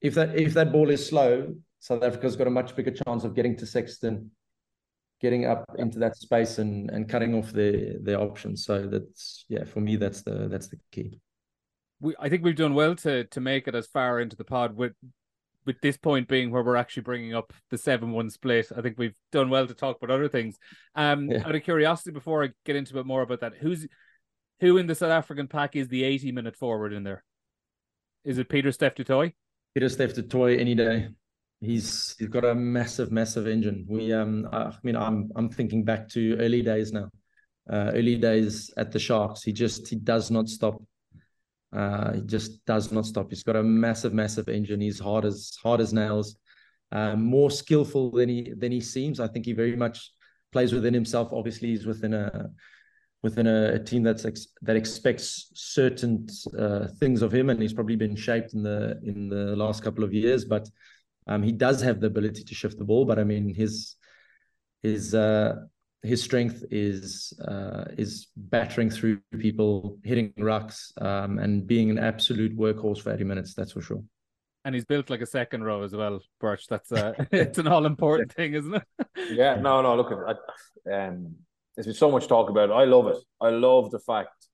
[0.00, 3.34] if that if that ball is slow, South Africa's got a much bigger chance of
[3.34, 4.30] getting to Sexton
[5.20, 8.64] getting up into that space and and cutting off their their options.
[8.64, 11.20] So that's yeah, for me that's the that's the key
[12.00, 14.74] we I think we've done well to to make it as far into the pod
[14.74, 14.92] with
[15.66, 18.72] with this point being where we're actually bringing up the seven one split.
[18.76, 20.56] I think we've done well to talk about other things.
[20.94, 21.46] Um, yeah.
[21.46, 23.86] out of curiosity, before I get into a bit more about that, who's
[24.60, 27.22] who in the South African pack is the eighty minute forward in there?
[28.24, 29.32] Is it Pieter-Steph du Toit?
[29.74, 31.08] Pieter-Steph du Toit any day.
[31.60, 33.86] He's he's got a massive, massive engine.
[33.88, 37.10] We um I mean I'm I'm thinking back to early days now.
[37.70, 39.42] Uh, early days at the Sharks.
[39.42, 40.82] He just he does not stop
[41.72, 43.30] uh, he just does not stop.
[43.30, 44.80] He's got a massive, massive engine.
[44.80, 46.36] He's hard as hard as nails.
[46.92, 49.20] Uh, more skillful than he than he seems.
[49.20, 50.12] I think he very much
[50.50, 51.32] plays within himself.
[51.32, 52.50] Obviously, he's within a
[53.22, 56.26] within a, a team that's ex, that expects certain
[56.58, 60.02] uh, things of him, and he's probably been shaped in the in the last couple
[60.02, 60.44] of years.
[60.44, 60.68] But
[61.30, 63.04] um, he does have the ability to shift the ball.
[63.04, 63.94] But I mean, his
[64.82, 65.54] his uh,
[66.02, 72.58] his strength is uh, is battering through people, hitting rucks, um, and being an absolute
[72.58, 73.54] workhorse for 80 minutes.
[73.54, 74.02] That's for sure.
[74.64, 76.66] And he's built like a second row as well, Birch.
[76.66, 78.82] That's uh, it's an all important thing, isn't it?
[79.30, 79.96] yeah, no, no.
[79.96, 80.32] Look, I,
[80.92, 81.36] um,
[81.76, 82.72] there's been so much talk about it.
[82.72, 83.18] I love it.
[83.40, 84.48] I love the fact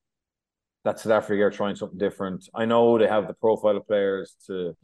[0.85, 2.49] that South Africa are trying something different.
[2.55, 4.77] I know they have the profile of players to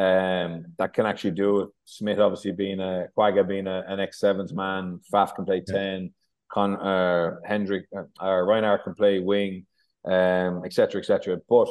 [0.00, 1.68] um, that can actually do it.
[1.84, 6.12] Smith obviously being a Kwagga being a, an X sevens man, Faf can play ten,
[6.50, 9.66] Con uh, Hendrick uh, uh Reinhardt can play wing,
[10.06, 11.00] um, etc.
[11.00, 11.36] etc.
[11.48, 11.68] But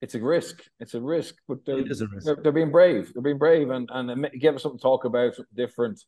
[0.00, 0.62] it's a risk.
[0.78, 2.04] It's a risk, but they're, risk.
[2.24, 3.12] they're, they're being brave.
[3.12, 6.00] They're being brave and and give us something to talk about, something different.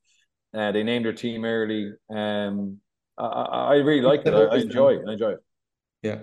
[0.54, 1.92] Uh, they named their team early.
[2.14, 2.78] Um,
[3.18, 4.34] I, I really like it.
[4.34, 5.02] I, I enjoy it.
[5.08, 5.40] I enjoy it.
[6.02, 6.18] Yeah,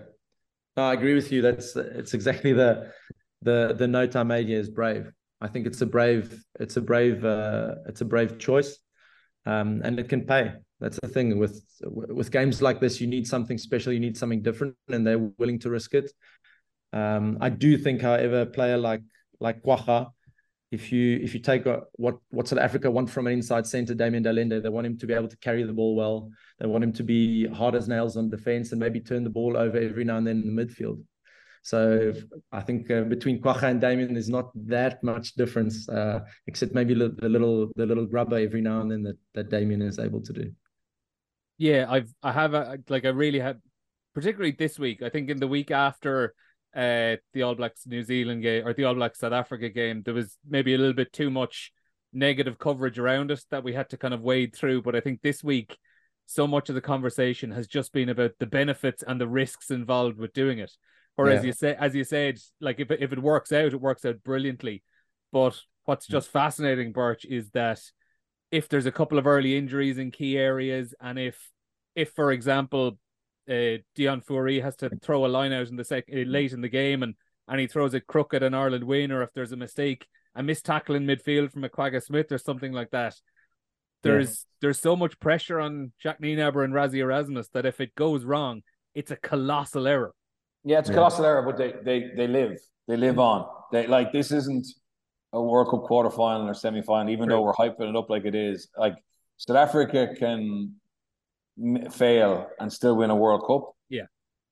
[0.77, 1.41] no, I agree with you.
[1.41, 2.93] That's it's exactly the
[3.41, 5.11] the the note I made here is brave.
[5.39, 8.79] I think it's a brave it's a brave uh, it's a brave choice,
[9.45, 10.53] um, and it can pay.
[10.79, 12.99] That's the thing with with games like this.
[13.01, 13.93] You need something special.
[13.93, 16.11] You need something different, and they're willing to risk it.
[16.93, 19.01] Um, I do think, however, a player like
[19.39, 20.11] like Kwagga,
[20.71, 23.93] if you if you take a, what what South Africa want from an inside center,
[23.93, 26.29] Damian de Allende, they want him to be able to carry the ball well.
[26.59, 29.55] They want him to be hard as nails on defense and maybe turn the ball
[29.55, 31.03] over every now and then in the midfield.
[31.63, 32.13] So
[32.51, 36.93] I think uh, between Kwagga and Damian, there's not that much difference, uh, except maybe
[36.93, 40.33] the little the little grubber every now and then that that Damian is able to
[40.33, 40.51] do.
[41.57, 43.61] Yeah, I've I have a, like I really had,
[44.13, 45.01] particularly this week.
[45.01, 46.33] I think in the week after
[46.75, 50.13] uh the All Blacks New Zealand game or the All Blacks South Africa game, there
[50.13, 51.71] was maybe a little bit too much
[52.13, 54.81] negative coverage around us that we had to kind of wade through.
[54.81, 55.77] But I think this week,
[56.25, 60.17] so much of the conversation has just been about the benefits and the risks involved
[60.17, 60.71] with doing it.
[61.17, 61.35] Or yeah.
[61.35, 64.23] as you say, as you said, like if if it works out, it works out
[64.23, 64.83] brilliantly.
[65.31, 67.81] But what's just fascinating, Birch, is that
[68.51, 71.49] if there's a couple of early injuries in key areas, and if
[71.95, 72.99] if for example,
[73.49, 76.61] uh, Deon Fourie has to throw a line out in the sec uh, late in
[76.61, 77.15] the game, and
[77.47, 80.65] and he throws it crooked an Ireland win, or if there's a mistake, a missed
[80.65, 83.15] tackle in midfield from a Kwagga Smith or something like that.
[84.03, 84.57] There's yeah.
[84.61, 88.61] there's so much pressure on Jacques Nienaber and Rassie Erasmus that if it goes wrong,
[88.93, 90.13] it's a colossal error.
[90.67, 92.57] Yeah, it's a colossal error, but they they they live.
[92.89, 93.47] They live on.
[93.71, 94.67] They like this isn't
[95.31, 97.35] a World Cup quarter final or semi final, even right.
[97.35, 98.67] though we're hyping it up like it is.
[98.77, 98.95] Like
[99.37, 100.75] South Africa can
[101.89, 103.71] fail and still win a World Cup.
[103.89, 104.03] Yeah.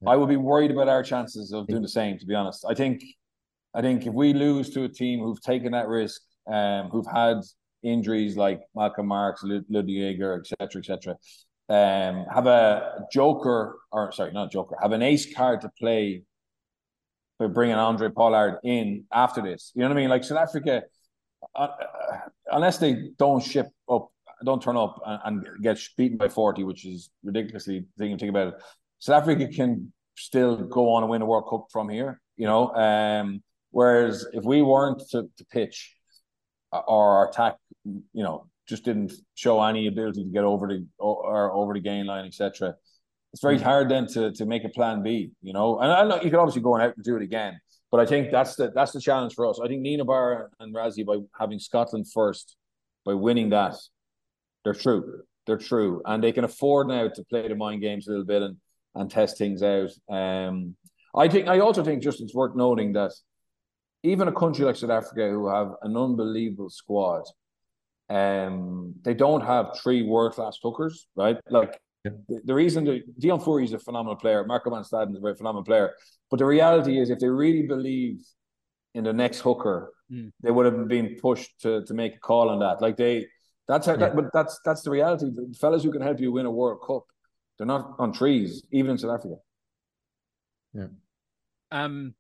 [0.08, 2.17] I would be worried about our chances of doing the same.
[2.19, 3.04] To be honest, I think,
[3.73, 7.41] I think if we lose to a team who've taken that risk, um, who've had
[7.84, 11.15] injuries like Malcolm Marx, Ludwig etc., etc.,
[11.69, 16.23] um, have a joker or sorry, not joker, have an ace card to play
[17.39, 19.71] by bringing Handré Pollard in after this.
[19.75, 20.10] You know what I mean?
[20.10, 20.84] Like South Africa,
[21.56, 22.17] uh, uh,
[22.51, 24.12] unless they don't ship up,
[24.43, 28.49] don't turn up and, and, get beaten by forty, which is ridiculously thing think about
[28.49, 28.54] it.
[28.99, 32.21] South Africa can still go on and win a World Cup from here.
[32.38, 35.95] You know, um, whereas if we weren't to, to pitch
[36.71, 41.51] uh, or attack, you know, just didn't show any ability to get over the or
[41.54, 42.75] over the gain line, etc.
[43.34, 45.80] It's very hard then to to make a plan B, you know.
[45.80, 47.60] And I know you could obviously go out and do it again,
[47.91, 49.60] but I think that's the that's the challenge for us.
[49.63, 52.56] I think Nienaber and Rassie by having Scotland first,
[53.06, 53.75] by winning that,
[54.63, 55.21] they're true.
[55.45, 58.41] They're true, and they can afford now to play the mind games a little bit
[58.41, 58.58] and
[58.95, 59.91] and test things out.
[60.10, 60.75] Um,
[61.15, 63.12] I think I also think just it's worth noting that
[64.04, 67.23] even a country like South Africa, who have an unbelievable squad,
[68.09, 71.37] um, they don't have three world class hookers, right?
[71.49, 72.11] Like yeah.
[72.27, 75.21] the, the, reason that Deon Fourie is a phenomenal player, Marco van Staden is a
[75.21, 75.93] very phenomenal player,
[76.29, 78.23] but the reality is, if they really believe
[78.93, 80.31] in the next hooker, mm.
[80.41, 82.81] they would have been pushed to to make a call on that.
[82.81, 83.25] Like they,
[83.67, 83.93] that's how.
[83.93, 83.97] Yeah.
[83.99, 85.31] That, but that's that's the reality.
[85.33, 87.03] The fellas who can help you win a World Cup,
[87.57, 89.35] they're not on trees, even in South Africa.
[90.73, 90.87] Yeah.
[91.71, 92.13] Um,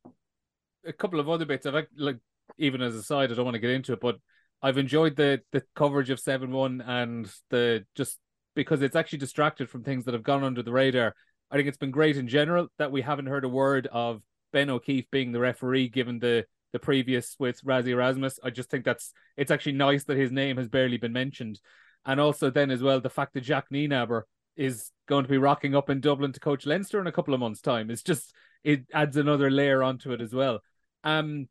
[0.85, 1.65] a couple of other bits.
[1.65, 2.17] I've like
[2.57, 4.17] even as a side, I don't want to get into it, but
[4.61, 8.17] I've enjoyed the the coverage of seven one and the just
[8.55, 11.13] because it's actually distracted from things that have gone under the radar.
[11.51, 14.69] I think it's been great in general that we haven't heard a word of Ben
[14.69, 18.39] O'Keeffe being the referee, given the the previous with Rassie Erasmus.
[18.43, 21.59] I just think that's it's actually nice that his name has barely been mentioned,
[22.05, 24.23] and also then as well the fact that Jacques Nienaber
[24.55, 27.39] is going to be rocking up in Dublin to coach Leinster in a couple of
[27.39, 27.91] months' time.
[27.91, 30.61] It's just it adds another layer onto it as well.
[31.03, 31.47] Um,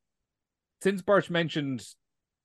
[0.82, 1.86] since Birch mentioned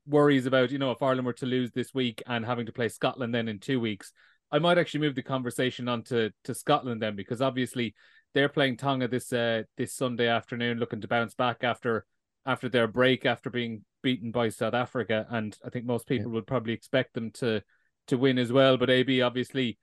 [0.09, 2.89] worries about, you know, if Ireland were to lose this week and having to play
[2.89, 4.11] Scotland then in two weeks,
[4.51, 7.93] I might actually move the conversation on to, to Scotland then because obviously
[8.33, 12.05] they're playing Tonga this uh, this Sunday afternoon, looking to bounce back after
[12.45, 16.35] after their break after being beaten by South Africa, and I think most people yeah.
[16.35, 17.61] would probably expect them to
[18.07, 18.77] to win as well.
[18.77, 19.77] But AB obviously,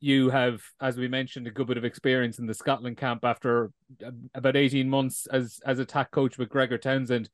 [0.00, 3.70] you have, as we mentioned, a good bit of experience in the Scotland camp after
[4.34, 7.28] about 18 months as as attack coach with Gregor Townsend.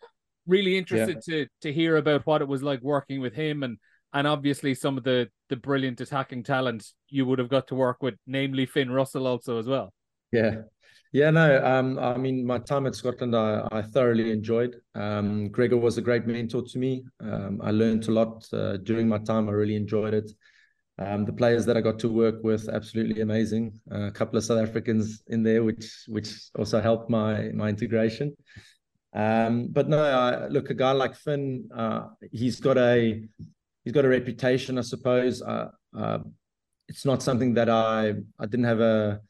[0.49, 1.45] Really interested yeah.
[1.45, 3.79] to to hear about what it was like working with him and
[4.15, 8.03] and obviously some of the the brilliant attacking talent you would have got to work
[8.03, 9.93] with, namely Finn Russell also as well.
[10.33, 10.63] Yeah.
[11.11, 14.77] Yeah, no, um, I mean, my time at Scotland, I, I thoroughly enjoyed.
[14.95, 17.03] Um, Gregor was a great mentor to me.
[17.21, 19.49] Um, I learned a lot uh, during my time.
[19.49, 20.31] I really enjoyed it.
[20.99, 23.81] Um, the players that I got to work with, absolutely amazing.
[23.91, 28.37] Uh, a couple of South Africans in there, which which also helped my my integration.
[29.15, 33.23] Um, but no, I, look, a guy like Finn, uh, he's got a
[33.85, 35.43] he's got a reputation, I suppose.
[35.43, 36.19] Uh, uh
[36.89, 39.21] it's not something that I I didn't have a,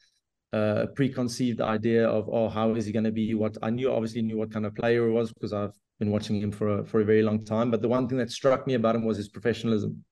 [0.53, 2.29] a preconceived idea of.
[2.31, 3.33] Oh, how is he going to be?
[3.33, 6.41] What I knew, obviously knew what kind of player he was because I've been watching
[6.41, 7.69] him for a, for a very long time.
[7.69, 10.03] But the one thing that struck me about him was his professionalism.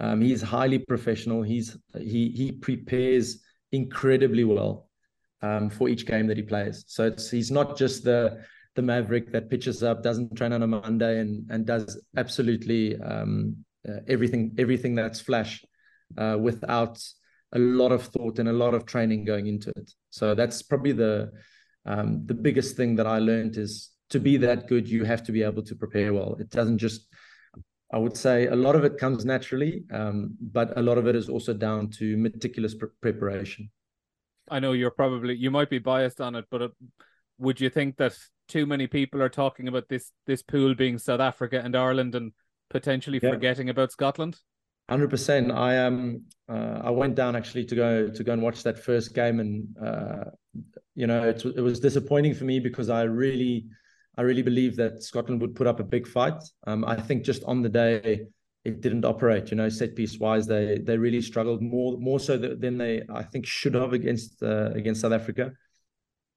[0.00, 1.42] Um, he's highly professional.
[1.42, 4.88] He's he he prepares incredibly well
[5.40, 6.84] um, for each game that he plays.
[6.88, 10.66] So it's he's not just the the maverick that pitches up, doesn't train on a
[10.66, 13.56] Monday, and and does absolutely um,
[13.88, 15.64] uh, everything everything that's flash
[16.16, 17.02] uh, without
[17.54, 19.90] a lot of thought and a lot of training going into it.
[20.10, 21.30] So that's probably the
[21.84, 25.32] um, the biggest thing that I learned is to be that good, you have to
[25.32, 26.36] be able to prepare well.
[26.38, 27.08] It doesn't just
[27.92, 31.14] I would say a lot of it comes naturally, um, but a lot of it
[31.14, 33.70] is also down to meticulous pre- preparation.
[34.50, 36.68] I know you're probably you might be biased on it, but uh,
[37.38, 38.16] would you think that
[38.48, 42.32] too many people are talking about this this pool being South Africa and Ireland and
[42.70, 43.30] potentially yeah.
[43.30, 44.38] forgetting about Scotland?
[44.88, 45.52] Hundred percent.
[45.52, 49.14] I um uh, I went down actually to go to go and watch that first
[49.14, 50.24] game, and uh,
[50.94, 53.66] you know it, it was disappointing for me because I really
[54.18, 56.42] I really believe that Scotland would put up a big fight.
[56.66, 58.26] Um, I think just on the day
[58.64, 59.50] it didn't operate.
[59.50, 63.22] You know, set piece wise, they they really struggled more more so than they I
[63.22, 65.52] think should have against uh, against South Africa,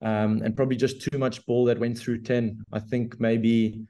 [0.02, 2.62] um, and probably just too much ball that went through ten.
[2.72, 3.86] I think maybe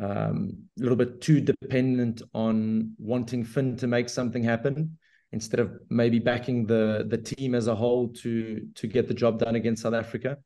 [0.00, 4.98] um, a little bit too dependent on wanting Finn to make something happen
[5.32, 9.38] instead of maybe backing the the team as a whole to to get the job
[9.38, 10.38] done against South Africa.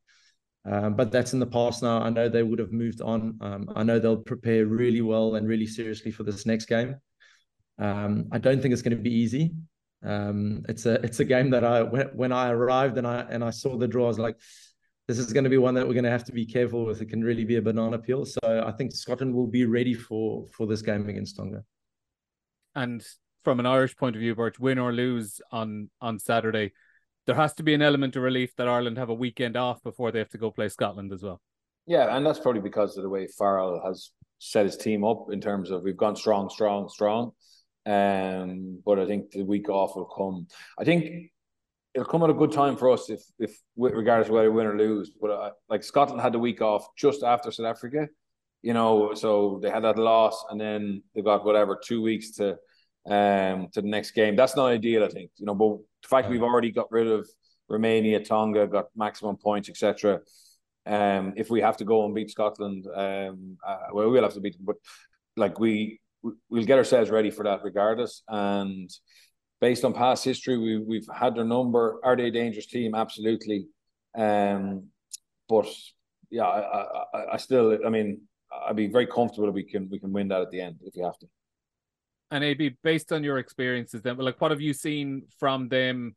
[0.65, 2.01] Um, but that's in the past now.
[2.01, 3.37] I know they would have moved on.
[3.39, 6.97] Um, I know they'll prepare really well and really seriously for this next game.
[7.79, 9.53] Um, I don't think it's going to be easy.
[10.03, 13.43] Um, it's a it's a game that I when, when I arrived and I and
[13.43, 14.35] I saw the draw, I was like,
[15.07, 17.01] this is going to be one that we're going to have to be careful with.
[17.01, 18.25] It can really be a banana peel.
[18.25, 21.63] So I think Scotland will be ready for for this game against Tonga.
[22.75, 23.03] And
[23.43, 26.73] from an Irish point of view, Bert, win or lose on on Saturday,
[27.25, 30.11] there has to be an element of relief that Ireland have a weekend off before
[30.11, 31.41] they have to go play Scotland as well.
[31.85, 35.39] Yeah, and that's probably because of the way Farrell has set his team up in
[35.39, 37.31] terms of we've gone strong, strong, strong.
[37.85, 40.47] Um, but I think the week off will come.
[40.77, 41.31] I think
[41.97, 44.67] it'll come at a good time for us if, if regardless of whether we win
[44.67, 45.11] or lose.
[45.19, 48.07] But uh, like Scotland had the week off just after South Africa,
[48.61, 52.57] you know, so they had that loss, and then they got whatever two weeks to
[53.09, 54.35] um to the next game.
[54.35, 55.31] That's not ideal, I think.
[55.37, 57.27] You know, but the fact we've already got rid of
[57.67, 60.19] Romania, Tonga, got maximum points, etc.
[60.85, 64.39] Um, if we have to go and beat Scotland, um, uh, well, we'll have to
[64.39, 64.75] beat them, but
[65.35, 65.99] like we
[66.49, 68.21] we'll get ourselves ready for that regardless.
[68.27, 68.89] And
[69.59, 71.99] based on past history, we we've had their number.
[72.03, 72.95] Are they a dangerous team?
[72.95, 73.67] Absolutely.
[74.15, 74.87] Um,
[75.49, 75.67] but
[76.29, 76.81] yeah, I,
[77.13, 78.21] I, I still, I mean,
[78.67, 80.93] I'd be very comfortable if we can we can win that at the end if
[80.95, 81.27] we have to.
[82.29, 86.15] And AB, based on your experiences, then, like, what have you seen from them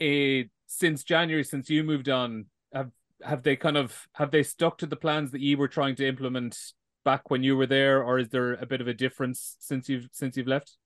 [0.00, 2.46] uh, since January, since you moved on?
[2.72, 2.90] Have
[3.22, 6.08] have they kind of have they stuck to the plans that you were trying to
[6.08, 6.56] implement
[7.04, 10.08] back when you were there, or is there a bit of a difference since you've
[10.12, 10.76] since you've left?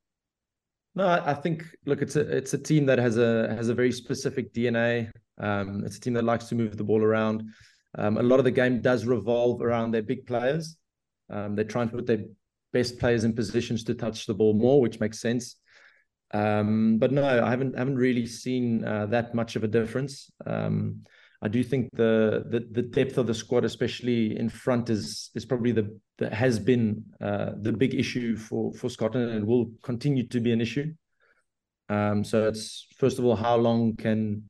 [0.98, 3.92] No, I think look, it's a it's a team that has a has a very
[3.92, 5.12] specific DNA.
[5.40, 7.44] Um, it's a team that likes to move the ball around.
[7.96, 10.76] Um, a lot of the game does revolve around their big players.
[11.30, 12.24] Um, they try and put their
[12.72, 15.54] best players in positions to touch the ball more, which makes sense.
[16.34, 20.32] Um, but no, I haven't haven't really seen uh, that much of a difference.
[20.46, 21.04] Um,
[21.40, 25.44] I do think the, the the depth of the squad, especially in front, is is
[25.44, 30.26] probably the, the has been uh, the big issue for for Scotland and will continue
[30.28, 30.92] to be an issue.
[31.88, 34.48] Um, so it's first of all, how long can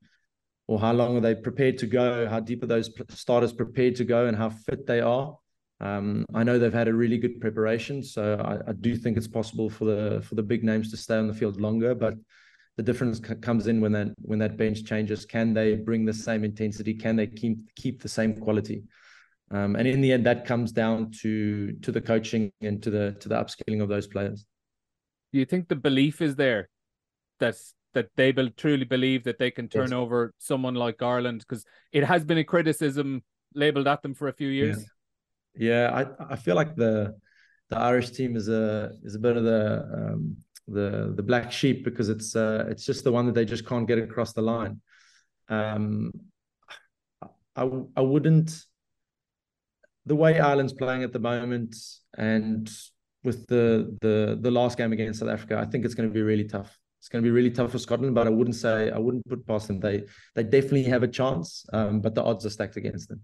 [0.66, 2.26] or how long are they prepared to go?
[2.26, 5.36] How deep are those starters prepared to go, and how fit they are?
[5.80, 9.28] Um, I know they've had a really good preparation, so I, I, do think it's
[9.28, 11.94] possible for the for the big names to stay on the field longer.
[11.94, 12.14] But
[12.78, 15.26] the difference c- comes in when that when that bench changes.
[15.26, 16.94] Can they bring the same intensity?
[16.94, 18.84] Can they keep keep the same quality?
[19.50, 23.16] Um, and in the end, that comes down to to the coaching and to the
[23.18, 24.46] to the upskilling of those players.
[25.32, 26.68] Do you think the belief is there
[27.40, 27.56] that
[27.94, 29.92] that they will truly believe that they can turn yes.
[29.92, 33.24] over someone like Ireland because it has been a criticism
[33.54, 34.86] labeled at them for a few years.
[35.56, 37.16] Yeah, yeah I I feel like the
[37.70, 40.36] the Irish team is a is a bit of the um,
[40.68, 43.86] the the black sheep because it's uh, it's just the one that they just can't
[43.86, 44.80] get across the line.
[45.48, 46.12] Um,
[47.56, 48.64] I I wouldn't
[50.06, 51.76] the way Ireland's playing at the moment
[52.16, 52.70] and
[53.24, 56.22] with the the the last game against South Africa, I think it's going to be
[56.22, 56.78] really tough.
[57.00, 59.46] It's going to be really tough for Scotland, but I wouldn't say I wouldn't put
[59.46, 59.80] past them.
[59.80, 60.04] They
[60.34, 63.20] they definitely have a chance, um, but the odds are stacked against them.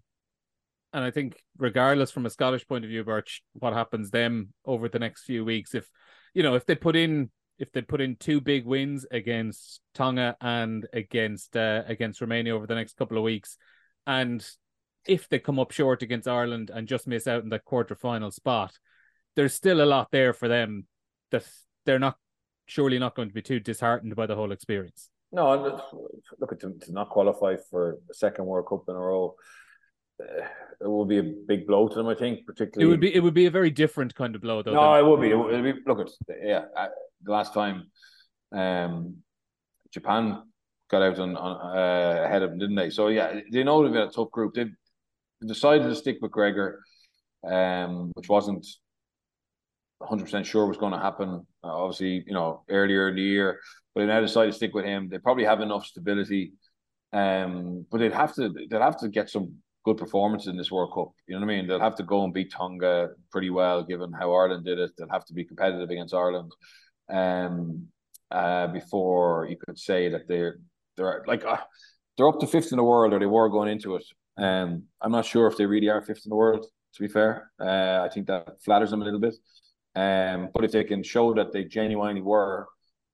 [0.93, 4.89] And I think, regardless from a Scottish point of view, Birch, what happens them over
[4.89, 5.89] the next few weeks, if
[6.35, 10.37] you know, if they put in if they put in two big wins against Tonga
[10.41, 13.57] and against uh, against Romania over the next couple of weeks,
[14.07, 14.47] and
[15.07, 18.31] if they come up short against Ireland and just miss out in that quarter final
[18.31, 18.73] spot,
[19.37, 20.87] there's still a lot there for them
[21.31, 21.47] that
[21.87, 22.17] they're not
[22.67, 25.11] surely not going to be too disheartened by the whole experience.
[25.33, 25.81] No,
[26.39, 29.35] look at to, to not qualify for a second World Cup in a row.
[30.19, 32.47] It would be a big blow to them, I think.
[32.47, 34.75] Particularly, it would be it would be a very different kind of blow, though.
[34.75, 35.05] No, than...
[35.05, 35.31] it would be.
[35.31, 35.81] It would be.
[35.87, 36.11] Look at
[36.43, 36.65] yeah.
[36.77, 36.89] Uh,
[37.23, 37.91] the last time,
[38.53, 39.17] um,
[39.93, 40.43] Japan
[40.91, 42.91] got out on, on uh, ahead of them, didn't they?
[42.91, 44.55] So yeah, they know they've got a tough group.
[44.55, 44.67] They
[45.47, 46.81] decided to stick with Gregor,
[47.47, 48.67] um, which wasn't
[50.03, 51.47] 100% sure was going to happen.
[51.63, 53.61] Uh, obviously, you know, earlier in the year,
[53.95, 55.09] but they now decided to stick with him.
[55.09, 56.53] They probably have enough stability,
[57.13, 60.93] um, but they'd have to they'd have to get some good performances in this World
[60.95, 61.13] Cup.
[61.27, 61.67] You know what I mean?
[61.67, 64.93] They'll have to go and beat Tonga pretty well, given how Ireland did it.
[64.97, 66.53] They'll have to be competitive against Ireland,
[67.11, 67.87] um,
[68.31, 70.59] uh, before you could say that they're
[70.97, 71.59] they're like uh,
[72.17, 74.05] they're up to fifth in the world, or they were going into it.
[74.37, 76.67] Um, I'm not sure if they really are fifth in the world.
[76.95, 79.35] To be fair, uh, I think that flatters them a little bit.
[79.97, 82.67] Um, but if they can show that they genuinely were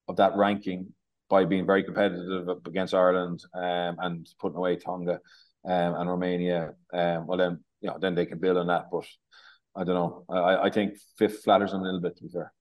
[0.08, 0.92] of that ranking
[1.28, 5.20] by being very competitive against Ireland um, and putting away Tonga
[5.64, 8.86] um, and Romania, um, well then you know then they can build on that.
[8.90, 9.04] But
[9.76, 10.24] I don't know.
[10.28, 12.16] I, I think fifth flatters them a little bit.
[12.16, 12.52] To be fair.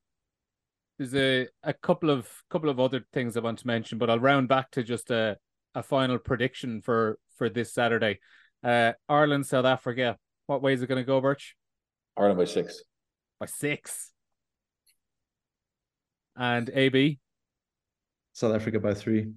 [0.97, 4.20] There's a, a couple of couple of other things I want to mention, but I'll
[4.20, 5.38] round back to just a,
[5.74, 8.20] a final prediction for for this Saturday.
[8.64, 10.18] Uh, Ireland, South Africa.
[10.47, 11.56] What way is it going to go, Birch?
[12.18, 12.84] Ireland by six.
[13.39, 14.12] By six.
[16.36, 17.20] And AB.
[18.34, 19.32] South Africa by three.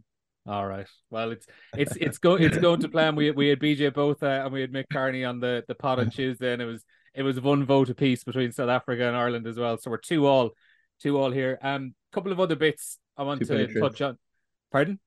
[0.47, 0.87] All right.
[1.11, 3.15] Well, it's it's it's go it's going to plan.
[3.15, 6.01] We we had BJ both uh, and we had Mick Carney on the the pod
[6.01, 6.85] on Tuesday, and it was
[7.15, 9.77] it was one vote apiece between South Africa and Ireland as well.
[9.79, 10.51] So we're two all,
[11.01, 11.59] two all here.
[11.63, 13.99] Um, couple of other bits I want two to Patriots.
[13.99, 14.19] touch on.
[14.71, 14.99] Pardon?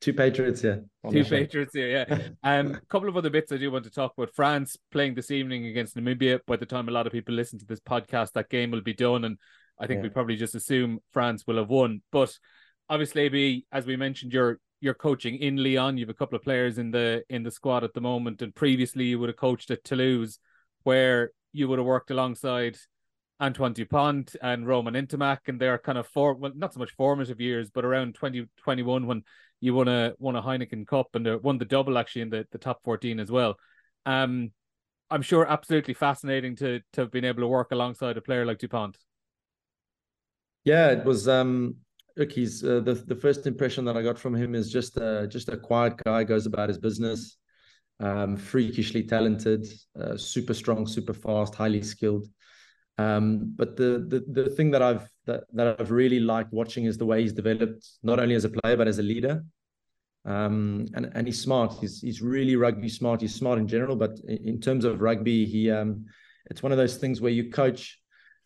[0.00, 0.76] Two Patriots, yeah.
[1.10, 2.18] Two Patriots here, yeah.
[2.42, 4.34] Um, a couple of other bits I do want to talk about.
[4.34, 6.40] France playing this evening against Namibia.
[6.46, 8.94] By the time a lot of people listen to this podcast, that game will be
[8.94, 9.38] done, and
[9.78, 10.02] I think yeah.
[10.04, 12.02] we probably just assume France will have won.
[12.10, 12.36] But
[12.90, 15.96] obviously, be as we mentioned, you're you're coaching in Lyon.
[15.96, 18.54] You have a couple of players in the in the squad at the moment, and
[18.54, 20.38] previously you would have coached at Toulouse,
[20.82, 22.76] where you would have worked alongside
[23.40, 27.40] Antoine Dupont and Romain Ntamack, and they're kind of for well, not so much formative
[27.40, 29.22] years, but around 2021 when
[29.60, 32.46] you won a won a Heineken Cup and uh, won the double actually in the,
[32.50, 33.56] the top 14 as well.
[34.04, 34.50] Um,
[35.10, 38.58] I'm sure absolutely fascinating to to have been able to work alongside a player like
[38.58, 38.96] Dupont.
[40.64, 41.26] Yeah, it was.
[41.28, 41.76] Um,
[42.20, 45.26] look, he's uh, the the first impression that I got from him is just uh,
[45.26, 47.38] just a quiet guy, goes about his business,
[47.98, 49.66] um, freakishly talented,
[50.00, 52.26] uh, super strong, super fast, highly skilled.
[52.98, 56.98] Um, but the, the the thing that I've that, that I've really liked watching is
[56.98, 59.42] the way he's developed, not only as a player but as a leader.
[60.26, 61.72] Um, and and he's smart.
[61.80, 63.22] He's he's really rugby smart.
[63.22, 66.04] He's smart in general, but in, in terms of rugby, he um,
[66.50, 67.99] it's one of those things where you coach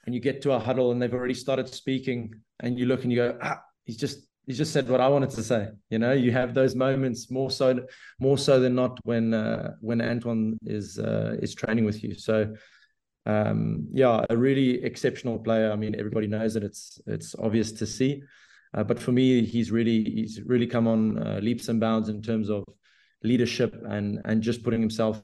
[0.05, 3.12] and you get to a huddle and they've already started speaking, and you look and
[3.12, 5.68] you go, ah, he's just he's just said what I wanted to say.
[5.90, 7.80] You know, you have those moments more so
[8.18, 12.14] more so than not when uh, when Antoine is uh, is training with you.
[12.14, 12.55] So
[13.26, 15.72] um, yeah, a really exceptional player.
[15.72, 18.22] I mean, everybody knows that it's it's obvious to see,
[18.74, 22.22] uh, but for me, he's really he's really come on uh, leaps and bounds in
[22.22, 22.64] terms of
[23.22, 25.22] leadership and and just putting himself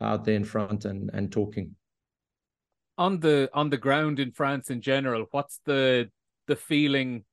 [0.00, 1.74] out there in front and and talking.
[2.98, 6.10] On the on the ground in France in general, what's the
[6.46, 7.24] the feeling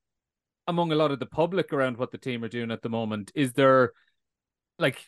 [0.66, 3.30] among a lot of the public around what the team are doing at the moment?
[3.34, 3.92] Is there
[4.78, 5.04] like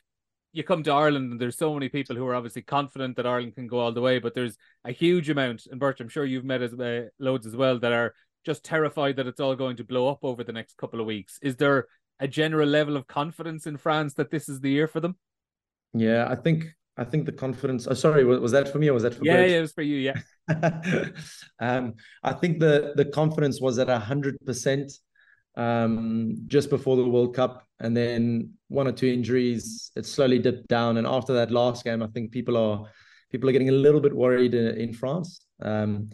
[0.52, 3.54] you come to Ireland and there's so many people who are obviously confident that Ireland
[3.54, 6.44] can go all the way, but there's a huge amount, and Bert, I'm sure you've
[6.44, 9.84] met as uh, loads as well that are just terrified that it's all going to
[9.84, 11.38] blow up over the next couple of weeks.
[11.40, 11.86] Is there
[12.20, 15.16] a general level of confidence in France that this is the year for them?
[15.94, 16.66] Yeah, I think
[16.96, 17.86] I think the confidence.
[17.86, 19.24] Oh, sorry, was, was that for me or was that for?
[19.24, 19.96] Yeah, yeah, it was for you.
[19.96, 20.20] Yeah.
[21.60, 24.92] um, I think the the confidence was at hundred percent
[25.56, 29.90] um, just before the World Cup, and then one or two injuries.
[29.96, 32.84] It slowly dipped down, and after that last game, I think people are
[33.30, 35.40] people are getting a little bit worried in, in France.
[35.62, 36.10] Um,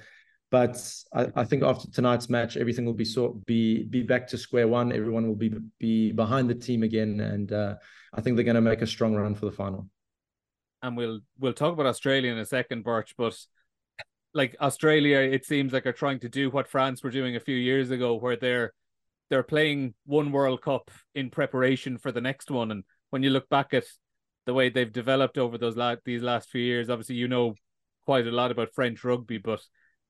[0.50, 0.80] but
[1.12, 4.68] I, I, think after tonight's match, everything will be sort be be back to square
[4.68, 4.92] one.
[4.92, 7.74] Everyone will be be behind the team again, and uh,
[8.14, 9.88] I think they're going to make a strong run for the final.
[10.82, 13.14] And we'll we'll talk about Australia in a second, Birch.
[13.16, 13.36] But
[14.34, 17.56] like Australia, it seems like are trying to do what France were doing a few
[17.56, 18.72] years ago, where they're
[19.30, 22.70] they're playing one World Cup in preparation for the next one.
[22.70, 23.84] And when you look back at
[24.46, 27.54] the way they've developed over those la- these last few years, obviously you know
[28.04, 29.60] quite a lot about French rugby, but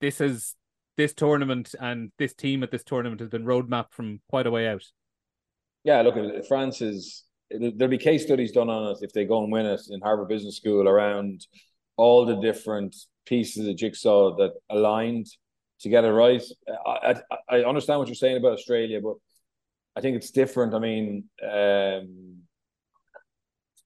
[0.01, 0.55] this is
[0.97, 4.69] this tournament and this team at this tournament has been roadmap from quite a way
[4.69, 4.85] out.
[5.85, 9.53] Yeah, look, France is there'll be case studies done on it if they go and
[9.53, 11.47] win it in Harvard Business School around
[11.97, 12.95] all the different
[13.27, 15.27] pieces of jigsaw that aligned
[15.81, 16.43] to get it right.
[16.87, 19.15] I, I, I understand what you're saying about Australia, but
[19.97, 20.75] I think it's different.
[20.75, 22.43] I mean, um,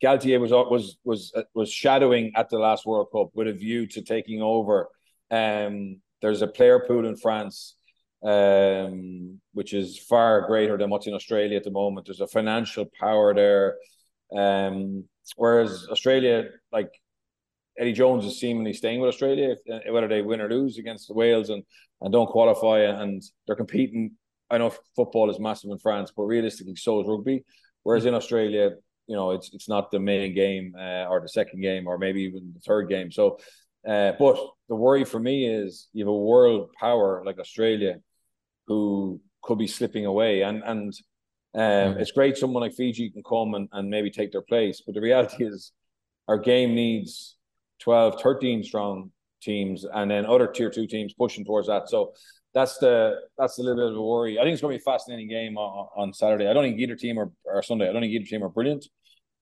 [0.02, 4.02] Galthié was was was was shadowing at the last World Cup with a view to
[4.02, 4.88] taking over
[5.32, 7.76] um, there's a player pool in France,
[8.24, 12.06] um, which is far greater than what's in Australia at the moment.
[12.06, 13.76] There's a financial power there.
[14.34, 15.04] Um,
[15.36, 16.90] whereas Australia, like
[17.78, 21.14] Eddie Jones is seemingly staying with Australia, if, whether they win or lose against the
[21.14, 21.62] Wales and,
[22.00, 24.12] and don't qualify, and they're competing.
[24.50, 27.44] I know football is massive in France, but realistically, so is rugby.
[27.84, 28.70] Whereas in Australia,
[29.06, 32.22] you know, it's it's not the main game uh, or the second game or maybe
[32.22, 33.10] even the third game.
[33.10, 33.38] So
[33.86, 37.96] uh, but the worry for me is you have a world power like Australia
[38.66, 40.42] who could be slipping away.
[40.42, 40.92] And and
[41.54, 42.00] um, mm.
[42.00, 44.82] it's great someone like Fiji can come and, and maybe take their place.
[44.84, 45.72] But the reality is
[46.28, 47.36] our game needs
[47.80, 49.10] 12, 13 strong
[49.42, 51.88] teams and then other tier two teams pushing towards that.
[51.88, 52.12] So
[52.54, 54.38] that's the that's a little bit of a worry.
[54.38, 56.48] I think it's going to be a fascinating game on, on Saturday.
[56.48, 57.88] I don't think either team or, or Sunday.
[57.88, 58.86] I don't think either team are brilliant.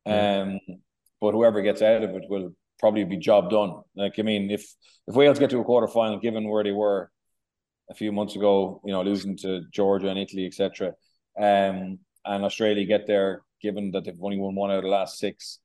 [0.06, 0.42] Mm.
[0.42, 0.60] Um,
[1.20, 3.82] but whoever gets out of it will probably be job done.
[3.94, 4.62] Like I mean, if
[5.06, 7.10] if Wales get to a quarter final, given where they were
[7.90, 10.94] a few months ago, you know, losing to Georgia and Italy, etc.,
[11.38, 15.18] um, and Australia get there, given that they've only won one out of the last
[15.18, 15.58] six,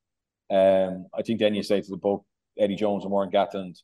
[0.49, 2.23] um, I think then you say to the both
[2.57, 3.81] Eddie Jones and Warren Gatland,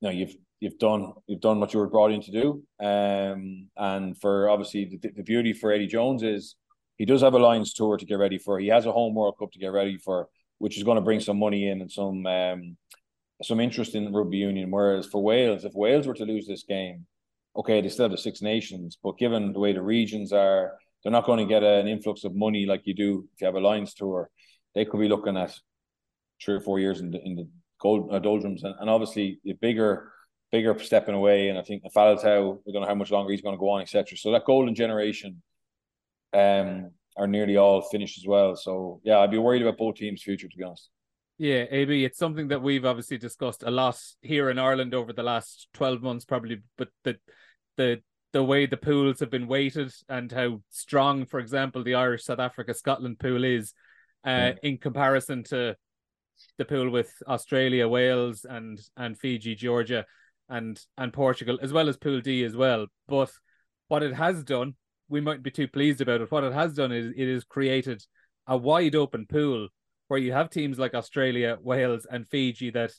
[0.00, 3.68] you know, you've you've done you've done what you were brought in to do, um,
[3.76, 6.56] and for obviously the, the beauty for Eddie Jones is
[6.96, 8.58] he does have a Lions tour to get ready for.
[8.58, 11.20] He has a home World Cup to get ready for which is going to bring
[11.20, 12.76] some money in and some um,
[13.42, 14.70] some interest in rugby union.
[14.70, 17.06] Whereas for Wales, if Wales were to lose this game,
[17.56, 21.12] okay, they still have the Six Nations, but given the way the regions are, they're
[21.12, 23.60] not going to get an influx of money like you do if you have a
[23.60, 24.30] Lions tour.
[24.74, 25.54] They could be looking at
[26.42, 27.48] three or four years in the in the
[27.80, 30.12] gold uh, doldrums, and, and obviously the bigger
[30.52, 31.48] bigger stepping away.
[31.48, 33.82] And I think Faletau, we don't know how much longer he's going to go on,
[33.82, 34.16] etc.
[34.16, 35.42] So that golden generation,
[36.32, 38.56] um, are nearly all finished as well.
[38.56, 40.90] So yeah, I'd be worried about both teams' future to be honest.
[41.40, 45.22] Yeah, AB, it's something that we've obviously discussed a lot here in Ireland over the
[45.22, 46.60] last twelve months, probably.
[46.76, 47.16] But the
[47.78, 48.02] the
[48.34, 52.40] the way the pools have been weighted and how strong, for example, the Irish, South
[52.40, 53.72] Africa, Scotland pool is,
[54.26, 54.52] uh, yeah.
[54.62, 55.76] in comparison to
[56.58, 60.04] the pool with Australia, Wales, and and Fiji, Georgia,
[60.50, 62.86] and and Portugal, as well as Pool D as well.
[63.08, 63.32] But
[63.88, 64.74] what it has done
[65.08, 66.30] we mightn't be too pleased about it.
[66.30, 68.04] What it has done is it has created
[68.46, 69.68] a wide open pool
[70.10, 72.90] where you have teams like Australia, Wales, and Fiji that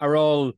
[0.00, 0.54] are all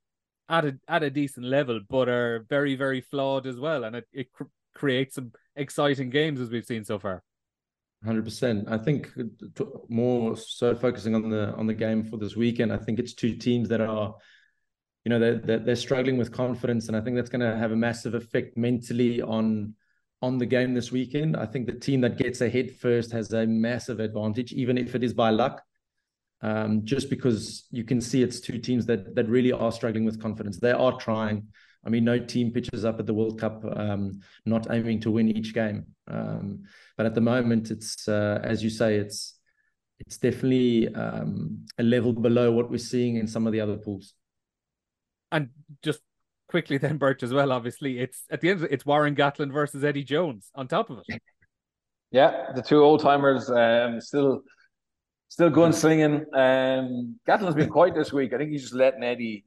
[0.49, 4.05] at a at a decent level, but are very very flawed as well, and it
[4.13, 7.25] it cr- creates some exciting games as we've seen so far.
[8.05, 8.69] Hundred percent.
[8.69, 9.11] I think
[9.89, 12.73] more so focusing on the on the game for this weekend.
[12.73, 14.15] I think it's two teams that are,
[15.05, 17.77] you know, they're they're struggling with confidence, and I think that's going to have a
[17.77, 19.75] massive effect mentally on
[20.23, 21.37] on the game this weekend.
[21.37, 25.03] I think the team that gets ahead first has a massive advantage, even if it
[25.03, 25.66] is by luck.
[26.43, 30.21] Um, just because you can see it's two teams that that really are struggling with
[30.21, 30.59] confidence.
[30.59, 31.49] They are trying.
[31.85, 35.29] I mean, no team pitches up at the World Cup um, not aiming to win
[35.29, 35.87] each game.
[36.09, 36.65] Um,
[36.97, 39.39] but at the moment, it's uh, as you say, it's
[39.99, 44.15] it's definitely um, a level below what we're seeing in some of the other pools.
[45.33, 45.51] And
[45.83, 46.01] just
[46.49, 47.53] quickly then, Birch, as well.
[47.53, 48.63] Obviously, it's at the end.
[48.63, 51.23] It, it's Warren Gatland versus Eddie Jones on top of it.
[52.13, 54.43] Yeah, the two old timers um, still
[55.29, 56.25] still going slinging.
[56.33, 58.33] Um, Gatland's been quiet this week.
[58.33, 59.45] I think he's just letting Eddie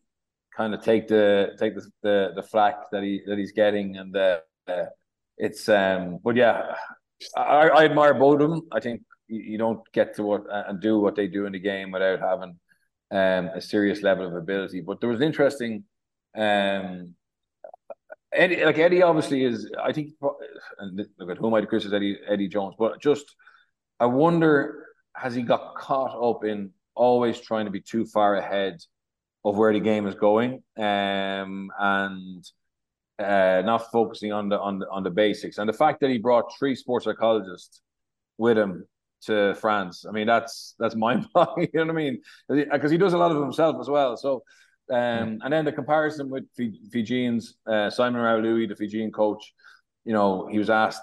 [0.56, 4.16] kind of take the take the the, the flack that he that he's getting, and
[4.16, 4.86] uh, uh,
[5.38, 6.20] it's um.
[6.24, 6.76] But yeah,
[7.36, 8.62] I, I admire both of them.
[8.72, 11.60] I think you, you don't get to what and do what they do in the
[11.60, 12.60] game without having
[13.12, 14.82] um a serious level of ability.
[14.82, 15.84] But there was an interesting
[16.36, 17.16] um,
[18.32, 19.72] Eddie, like Eddie, obviously is.
[19.82, 20.12] I think,
[20.78, 23.36] and look at who might criticize Eddie Eddie Jones, but just
[24.00, 24.86] I wonder
[25.20, 28.78] has he got caught up in always trying to be too far ahead
[29.46, 32.44] of where the game is going, um, and
[33.20, 36.18] uh, not focusing on the on the on the basics, and the fact that he
[36.18, 37.82] brought three sports psychologists
[38.38, 38.86] with him
[39.22, 40.06] to France.
[40.08, 41.70] I mean, that's that's mind boggling.
[41.74, 42.22] You know what I mean?
[42.50, 44.18] Because he does a lot of himself as well.
[44.18, 44.44] So
[44.90, 46.46] um, and then the comparison with
[46.92, 49.54] Fijians, uh, Simon Raiwalui, the Fijian coach,
[50.04, 51.02] you know, he was asked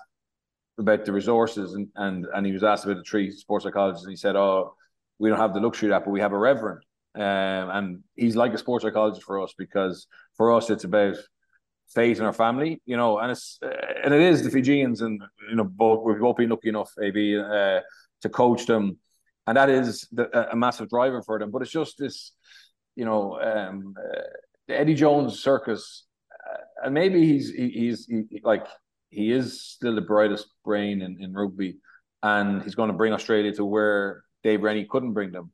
[0.78, 4.12] about the resources and, and, and he was asked about the three sports psychologists and
[4.12, 4.74] he said, oh,
[5.18, 6.82] we don't have the luxury of that, but we have a reverend.
[7.14, 10.06] Um, and he's like a sports psychologist for us because
[10.36, 11.16] for us, it's about
[11.94, 13.70] faith in our family, you know, and it's, uh,
[14.04, 17.38] and it is the Fijians and, you know, both, we've both been lucky enough, AB,
[17.38, 17.80] uh,
[18.20, 18.98] to coach them.
[19.46, 21.50] And that is the, a massive driver for them.
[21.50, 22.32] But it's just this,
[22.96, 24.20] you know, um, uh,
[24.68, 28.66] Eddie Jones circus, uh, and maybe he's he, he's he, like
[29.11, 31.78] he is still the brightest brain in, in rugby,
[32.22, 35.52] and he's going to bring Australia to where Dave Rennie couldn't bring them.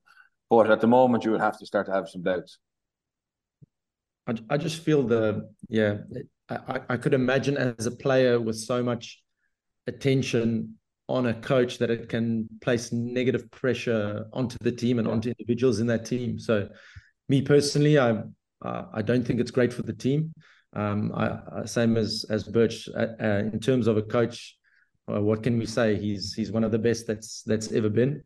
[0.50, 2.58] But at the moment, you would have to start to have some doubts.
[4.26, 5.96] I, I just feel the yeah
[6.48, 9.22] I, I could imagine as a player with so much
[9.86, 10.76] attention
[11.08, 15.80] on a coach that it can place negative pressure onto the team and onto individuals
[15.80, 16.38] in that team.
[16.38, 16.68] So
[17.28, 18.22] me personally, I
[18.64, 20.32] uh, I don't think it's great for the team.
[20.74, 24.56] Um, I, same as as Birch uh, uh, in terms of a coach.
[25.12, 25.96] Uh, what can we say?
[25.96, 28.22] He's he's one of the best that's that's ever been.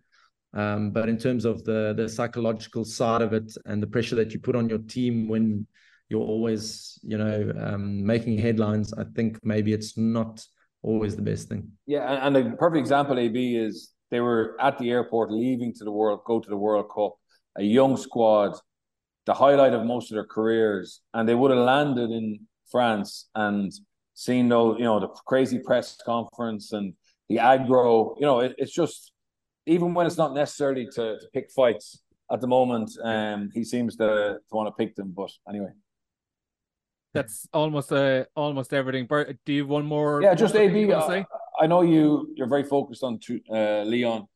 [0.54, 4.32] Um, but in terms of the the psychological side of it and the pressure that
[4.32, 5.66] you put on your team when
[6.08, 10.44] you're always you know um, making headlines, I think maybe it's not
[10.82, 11.72] always the best thing.
[11.86, 15.84] Yeah, and, and a perfect example, AB is they were at the airport leaving to
[15.84, 17.16] the world, go to the World Cup,
[17.56, 18.56] a young squad
[19.26, 23.72] the highlight of most of their careers, and they would have landed in France and
[24.14, 26.94] seen those, you know, the crazy press conference and
[27.28, 28.14] the aggro.
[28.18, 29.12] You know, it, it's just
[29.66, 33.96] even when it's not necessarily to, to pick fights at the moment, um, he seems
[33.96, 35.12] to, to want to pick them.
[35.14, 35.70] But anyway.
[37.14, 39.06] That's almost uh, almost everything.
[39.06, 40.22] Bert, do you have one more?
[40.22, 40.92] Yeah, just AB.
[40.92, 42.32] I know you.
[42.36, 43.18] You're very focused on
[43.50, 44.26] uh, Lyon.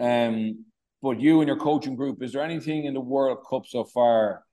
[0.00, 0.64] Um,
[1.02, 4.44] but you and your coaching group, is there anything in the World Cup so far,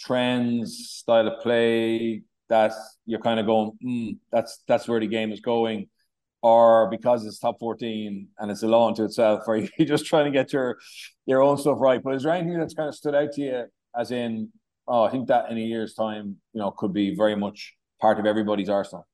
[0.00, 2.72] trends, style of play that
[3.04, 5.88] you're kind of going, mm, that's that's where the game is going,
[6.42, 10.24] or because it's top fourteen and it's a law unto itself, or you just trying
[10.24, 10.78] to get your
[11.26, 12.02] your own stuff right?
[12.02, 13.64] But is there anything that's kind of stood out to you,
[13.98, 14.50] as in,
[14.86, 18.18] oh, I think that in a year's time, you know, could be very much part
[18.18, 19.06] of everybody's arsenal.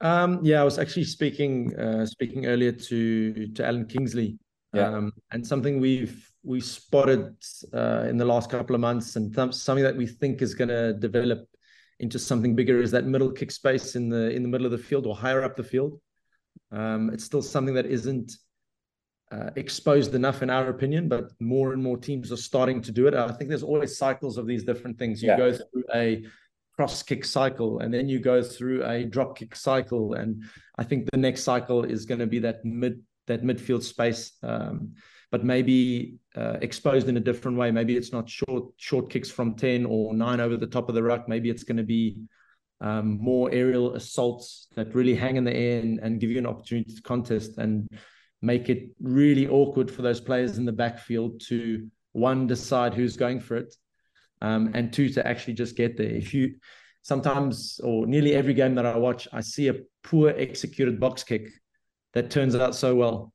[0.00, 4.38] Um, yeah, I was actually speaking uh, speaking earlier to to Alan Kingsley
[4.72, 4.88] yeah.
[4.88, 7.34] Um, and something we've we spotted
[7.74, 10.68] uh, in the last couple of months, and th- something that we think is going
[10.68, 11.46] to develop
[11.98, 14.78] into something bigger is that middle kick space in the in the middle of the
[14.78, 16.00] field or higher up the field.
[16.72, 18.32] Um, it's still something that isn't
[19.32, 23.06] uh, exposed enough, in our opinion, but more and more teams are starting to do
[23.06, 23.14] it.
[23.14, 25.22] I think there's always cycles of these different things.
[25.22, 25.36] You yeah.
[25.36, 26.24] go through a
[26.74, 30.42] cross kick cycle, and then you go through a drop kick cycle, and
[30.78, 33.00] I think the next cycle is going to be that mid
[33.30, 34.94] that midfield space, um,
[35.32, 37.70] but maybe uh, exposed in a different way.
[37.70, 41.02] Maybe it's not short short kicks from ten or nine over the top of the
[41.02, 41.28] ruck.
[41.28, 42.04] Maybe it's going to be
[42.80, 46.46] um, more aerial assaults that really hang in the air and, and give you an
[46.46, 47.88] opportunity to contest and
[48.42, 53.40] make it really awkward for those players in the backfield to one decide who's going
[53.40, 53.74] for it,
[54.40, 56.10] um, and two to actually just get there.
[56.10, 56.54] If you
[57.02, 61.44] sometimes or nearly every game that I watch, I see a poor executed box kick
[62.14, 63.32] that turns out so well.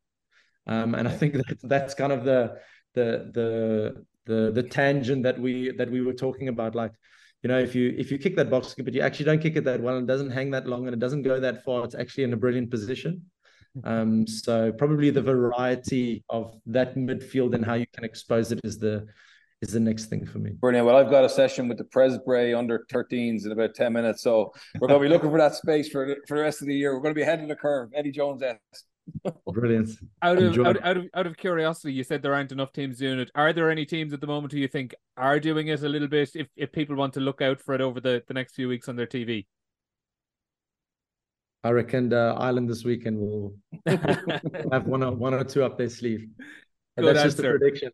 [0.67, 2.57] Um, and I think that that's kind of the
[2.93, 6.75] the the the the tangent that we that we were talking about.
[6.75, 6.91] Like,
[7.43, 9.63] you know, if you if you kick that box but you actually don't kick it
[9.65, 11.95] that well, and it doesn't hang that long, and it doesn't go that far, it's
[11.95, 13.21] actually in a brilliant position.
[13.83, 18.77] Um, so probably the variety of that midfield and how you can expose it is
[18.77, 19.05] the
[19.67, 20.51] is the next thing for me.
[20.51, 20.85] Brilliant.
[20.85, 24.21] Well, I've got a session with the Presbray under 13s in about 10 minutes.
[24.21, 26.67] So we're going to be looking for that space for the, for the rest of
[26.67, 26.93] the year.
[26.93, 27.89] We're going to be ahead of the curve.
[27.93, 28.41] Eddie Jones
[29.47, 29.89] Brilliant.
[30.23, 33.19] Out of, out, out, of out of curiosity, you said there aren't enough teams doing
[33.19, 33.29] it.
[33.35, 36.07] Are there any teams at the moment who you think are doing it a little
[36.07, 36.31] bit?
[36.33, 38.89] If if people want to look out for it over the, the next few weeks
[38.89, 39.45] on their TV,
[41.63, 43.55] I reckon uh, Ireland this weekend will
[43.85, 46.27] have one or one or two up their sleeve.
[46.97, 47.29] Good that's answer.
[47.29, 47.91] just a prediction.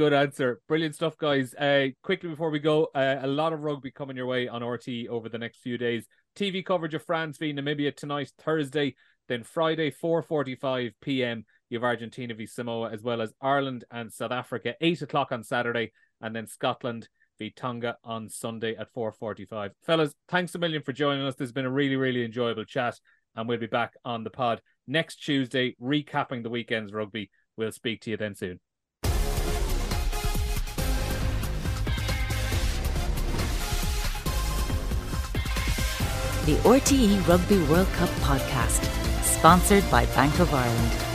[0.00, 0.62] Good answer.
[0.66, 1.52] Brilliant stuff, guys.
[1.52, 5.08] Uh, quickly before we go, uh, a lot of rugby coming your way on RT
[5.10, 6.06] over the next few days.
[6.34, 8.94] TV coverage of France v Namibia tonight, Thursday,
[9.28, 11.44] then Friday, 4.45 p.m.
[11.68, 15.44] You have Argentina v Samoa, as well as Ireland and South Africa, 8 o'clock on
[15.44, 15.92] Saturday,
[16.22, 17.06] and then Scotland
[17.38, 19.72] v Tonga on Sunday at 4.45.
[19.84, 21.34] Fellas, thanks a million for joining us.
[21.34, 22.98] This has been a really, really enjoyable chat,
[23.36, 27.30] and we'll be back on the pod next Tuesday, recapping the weekend's rugby.
[27.58, 28.60] We'll speak to you then soon.
[36.50, 38.82] the RTE Rugby World Cup podcast,
[39.22, 41.09] sponsored by Bank of Ireland.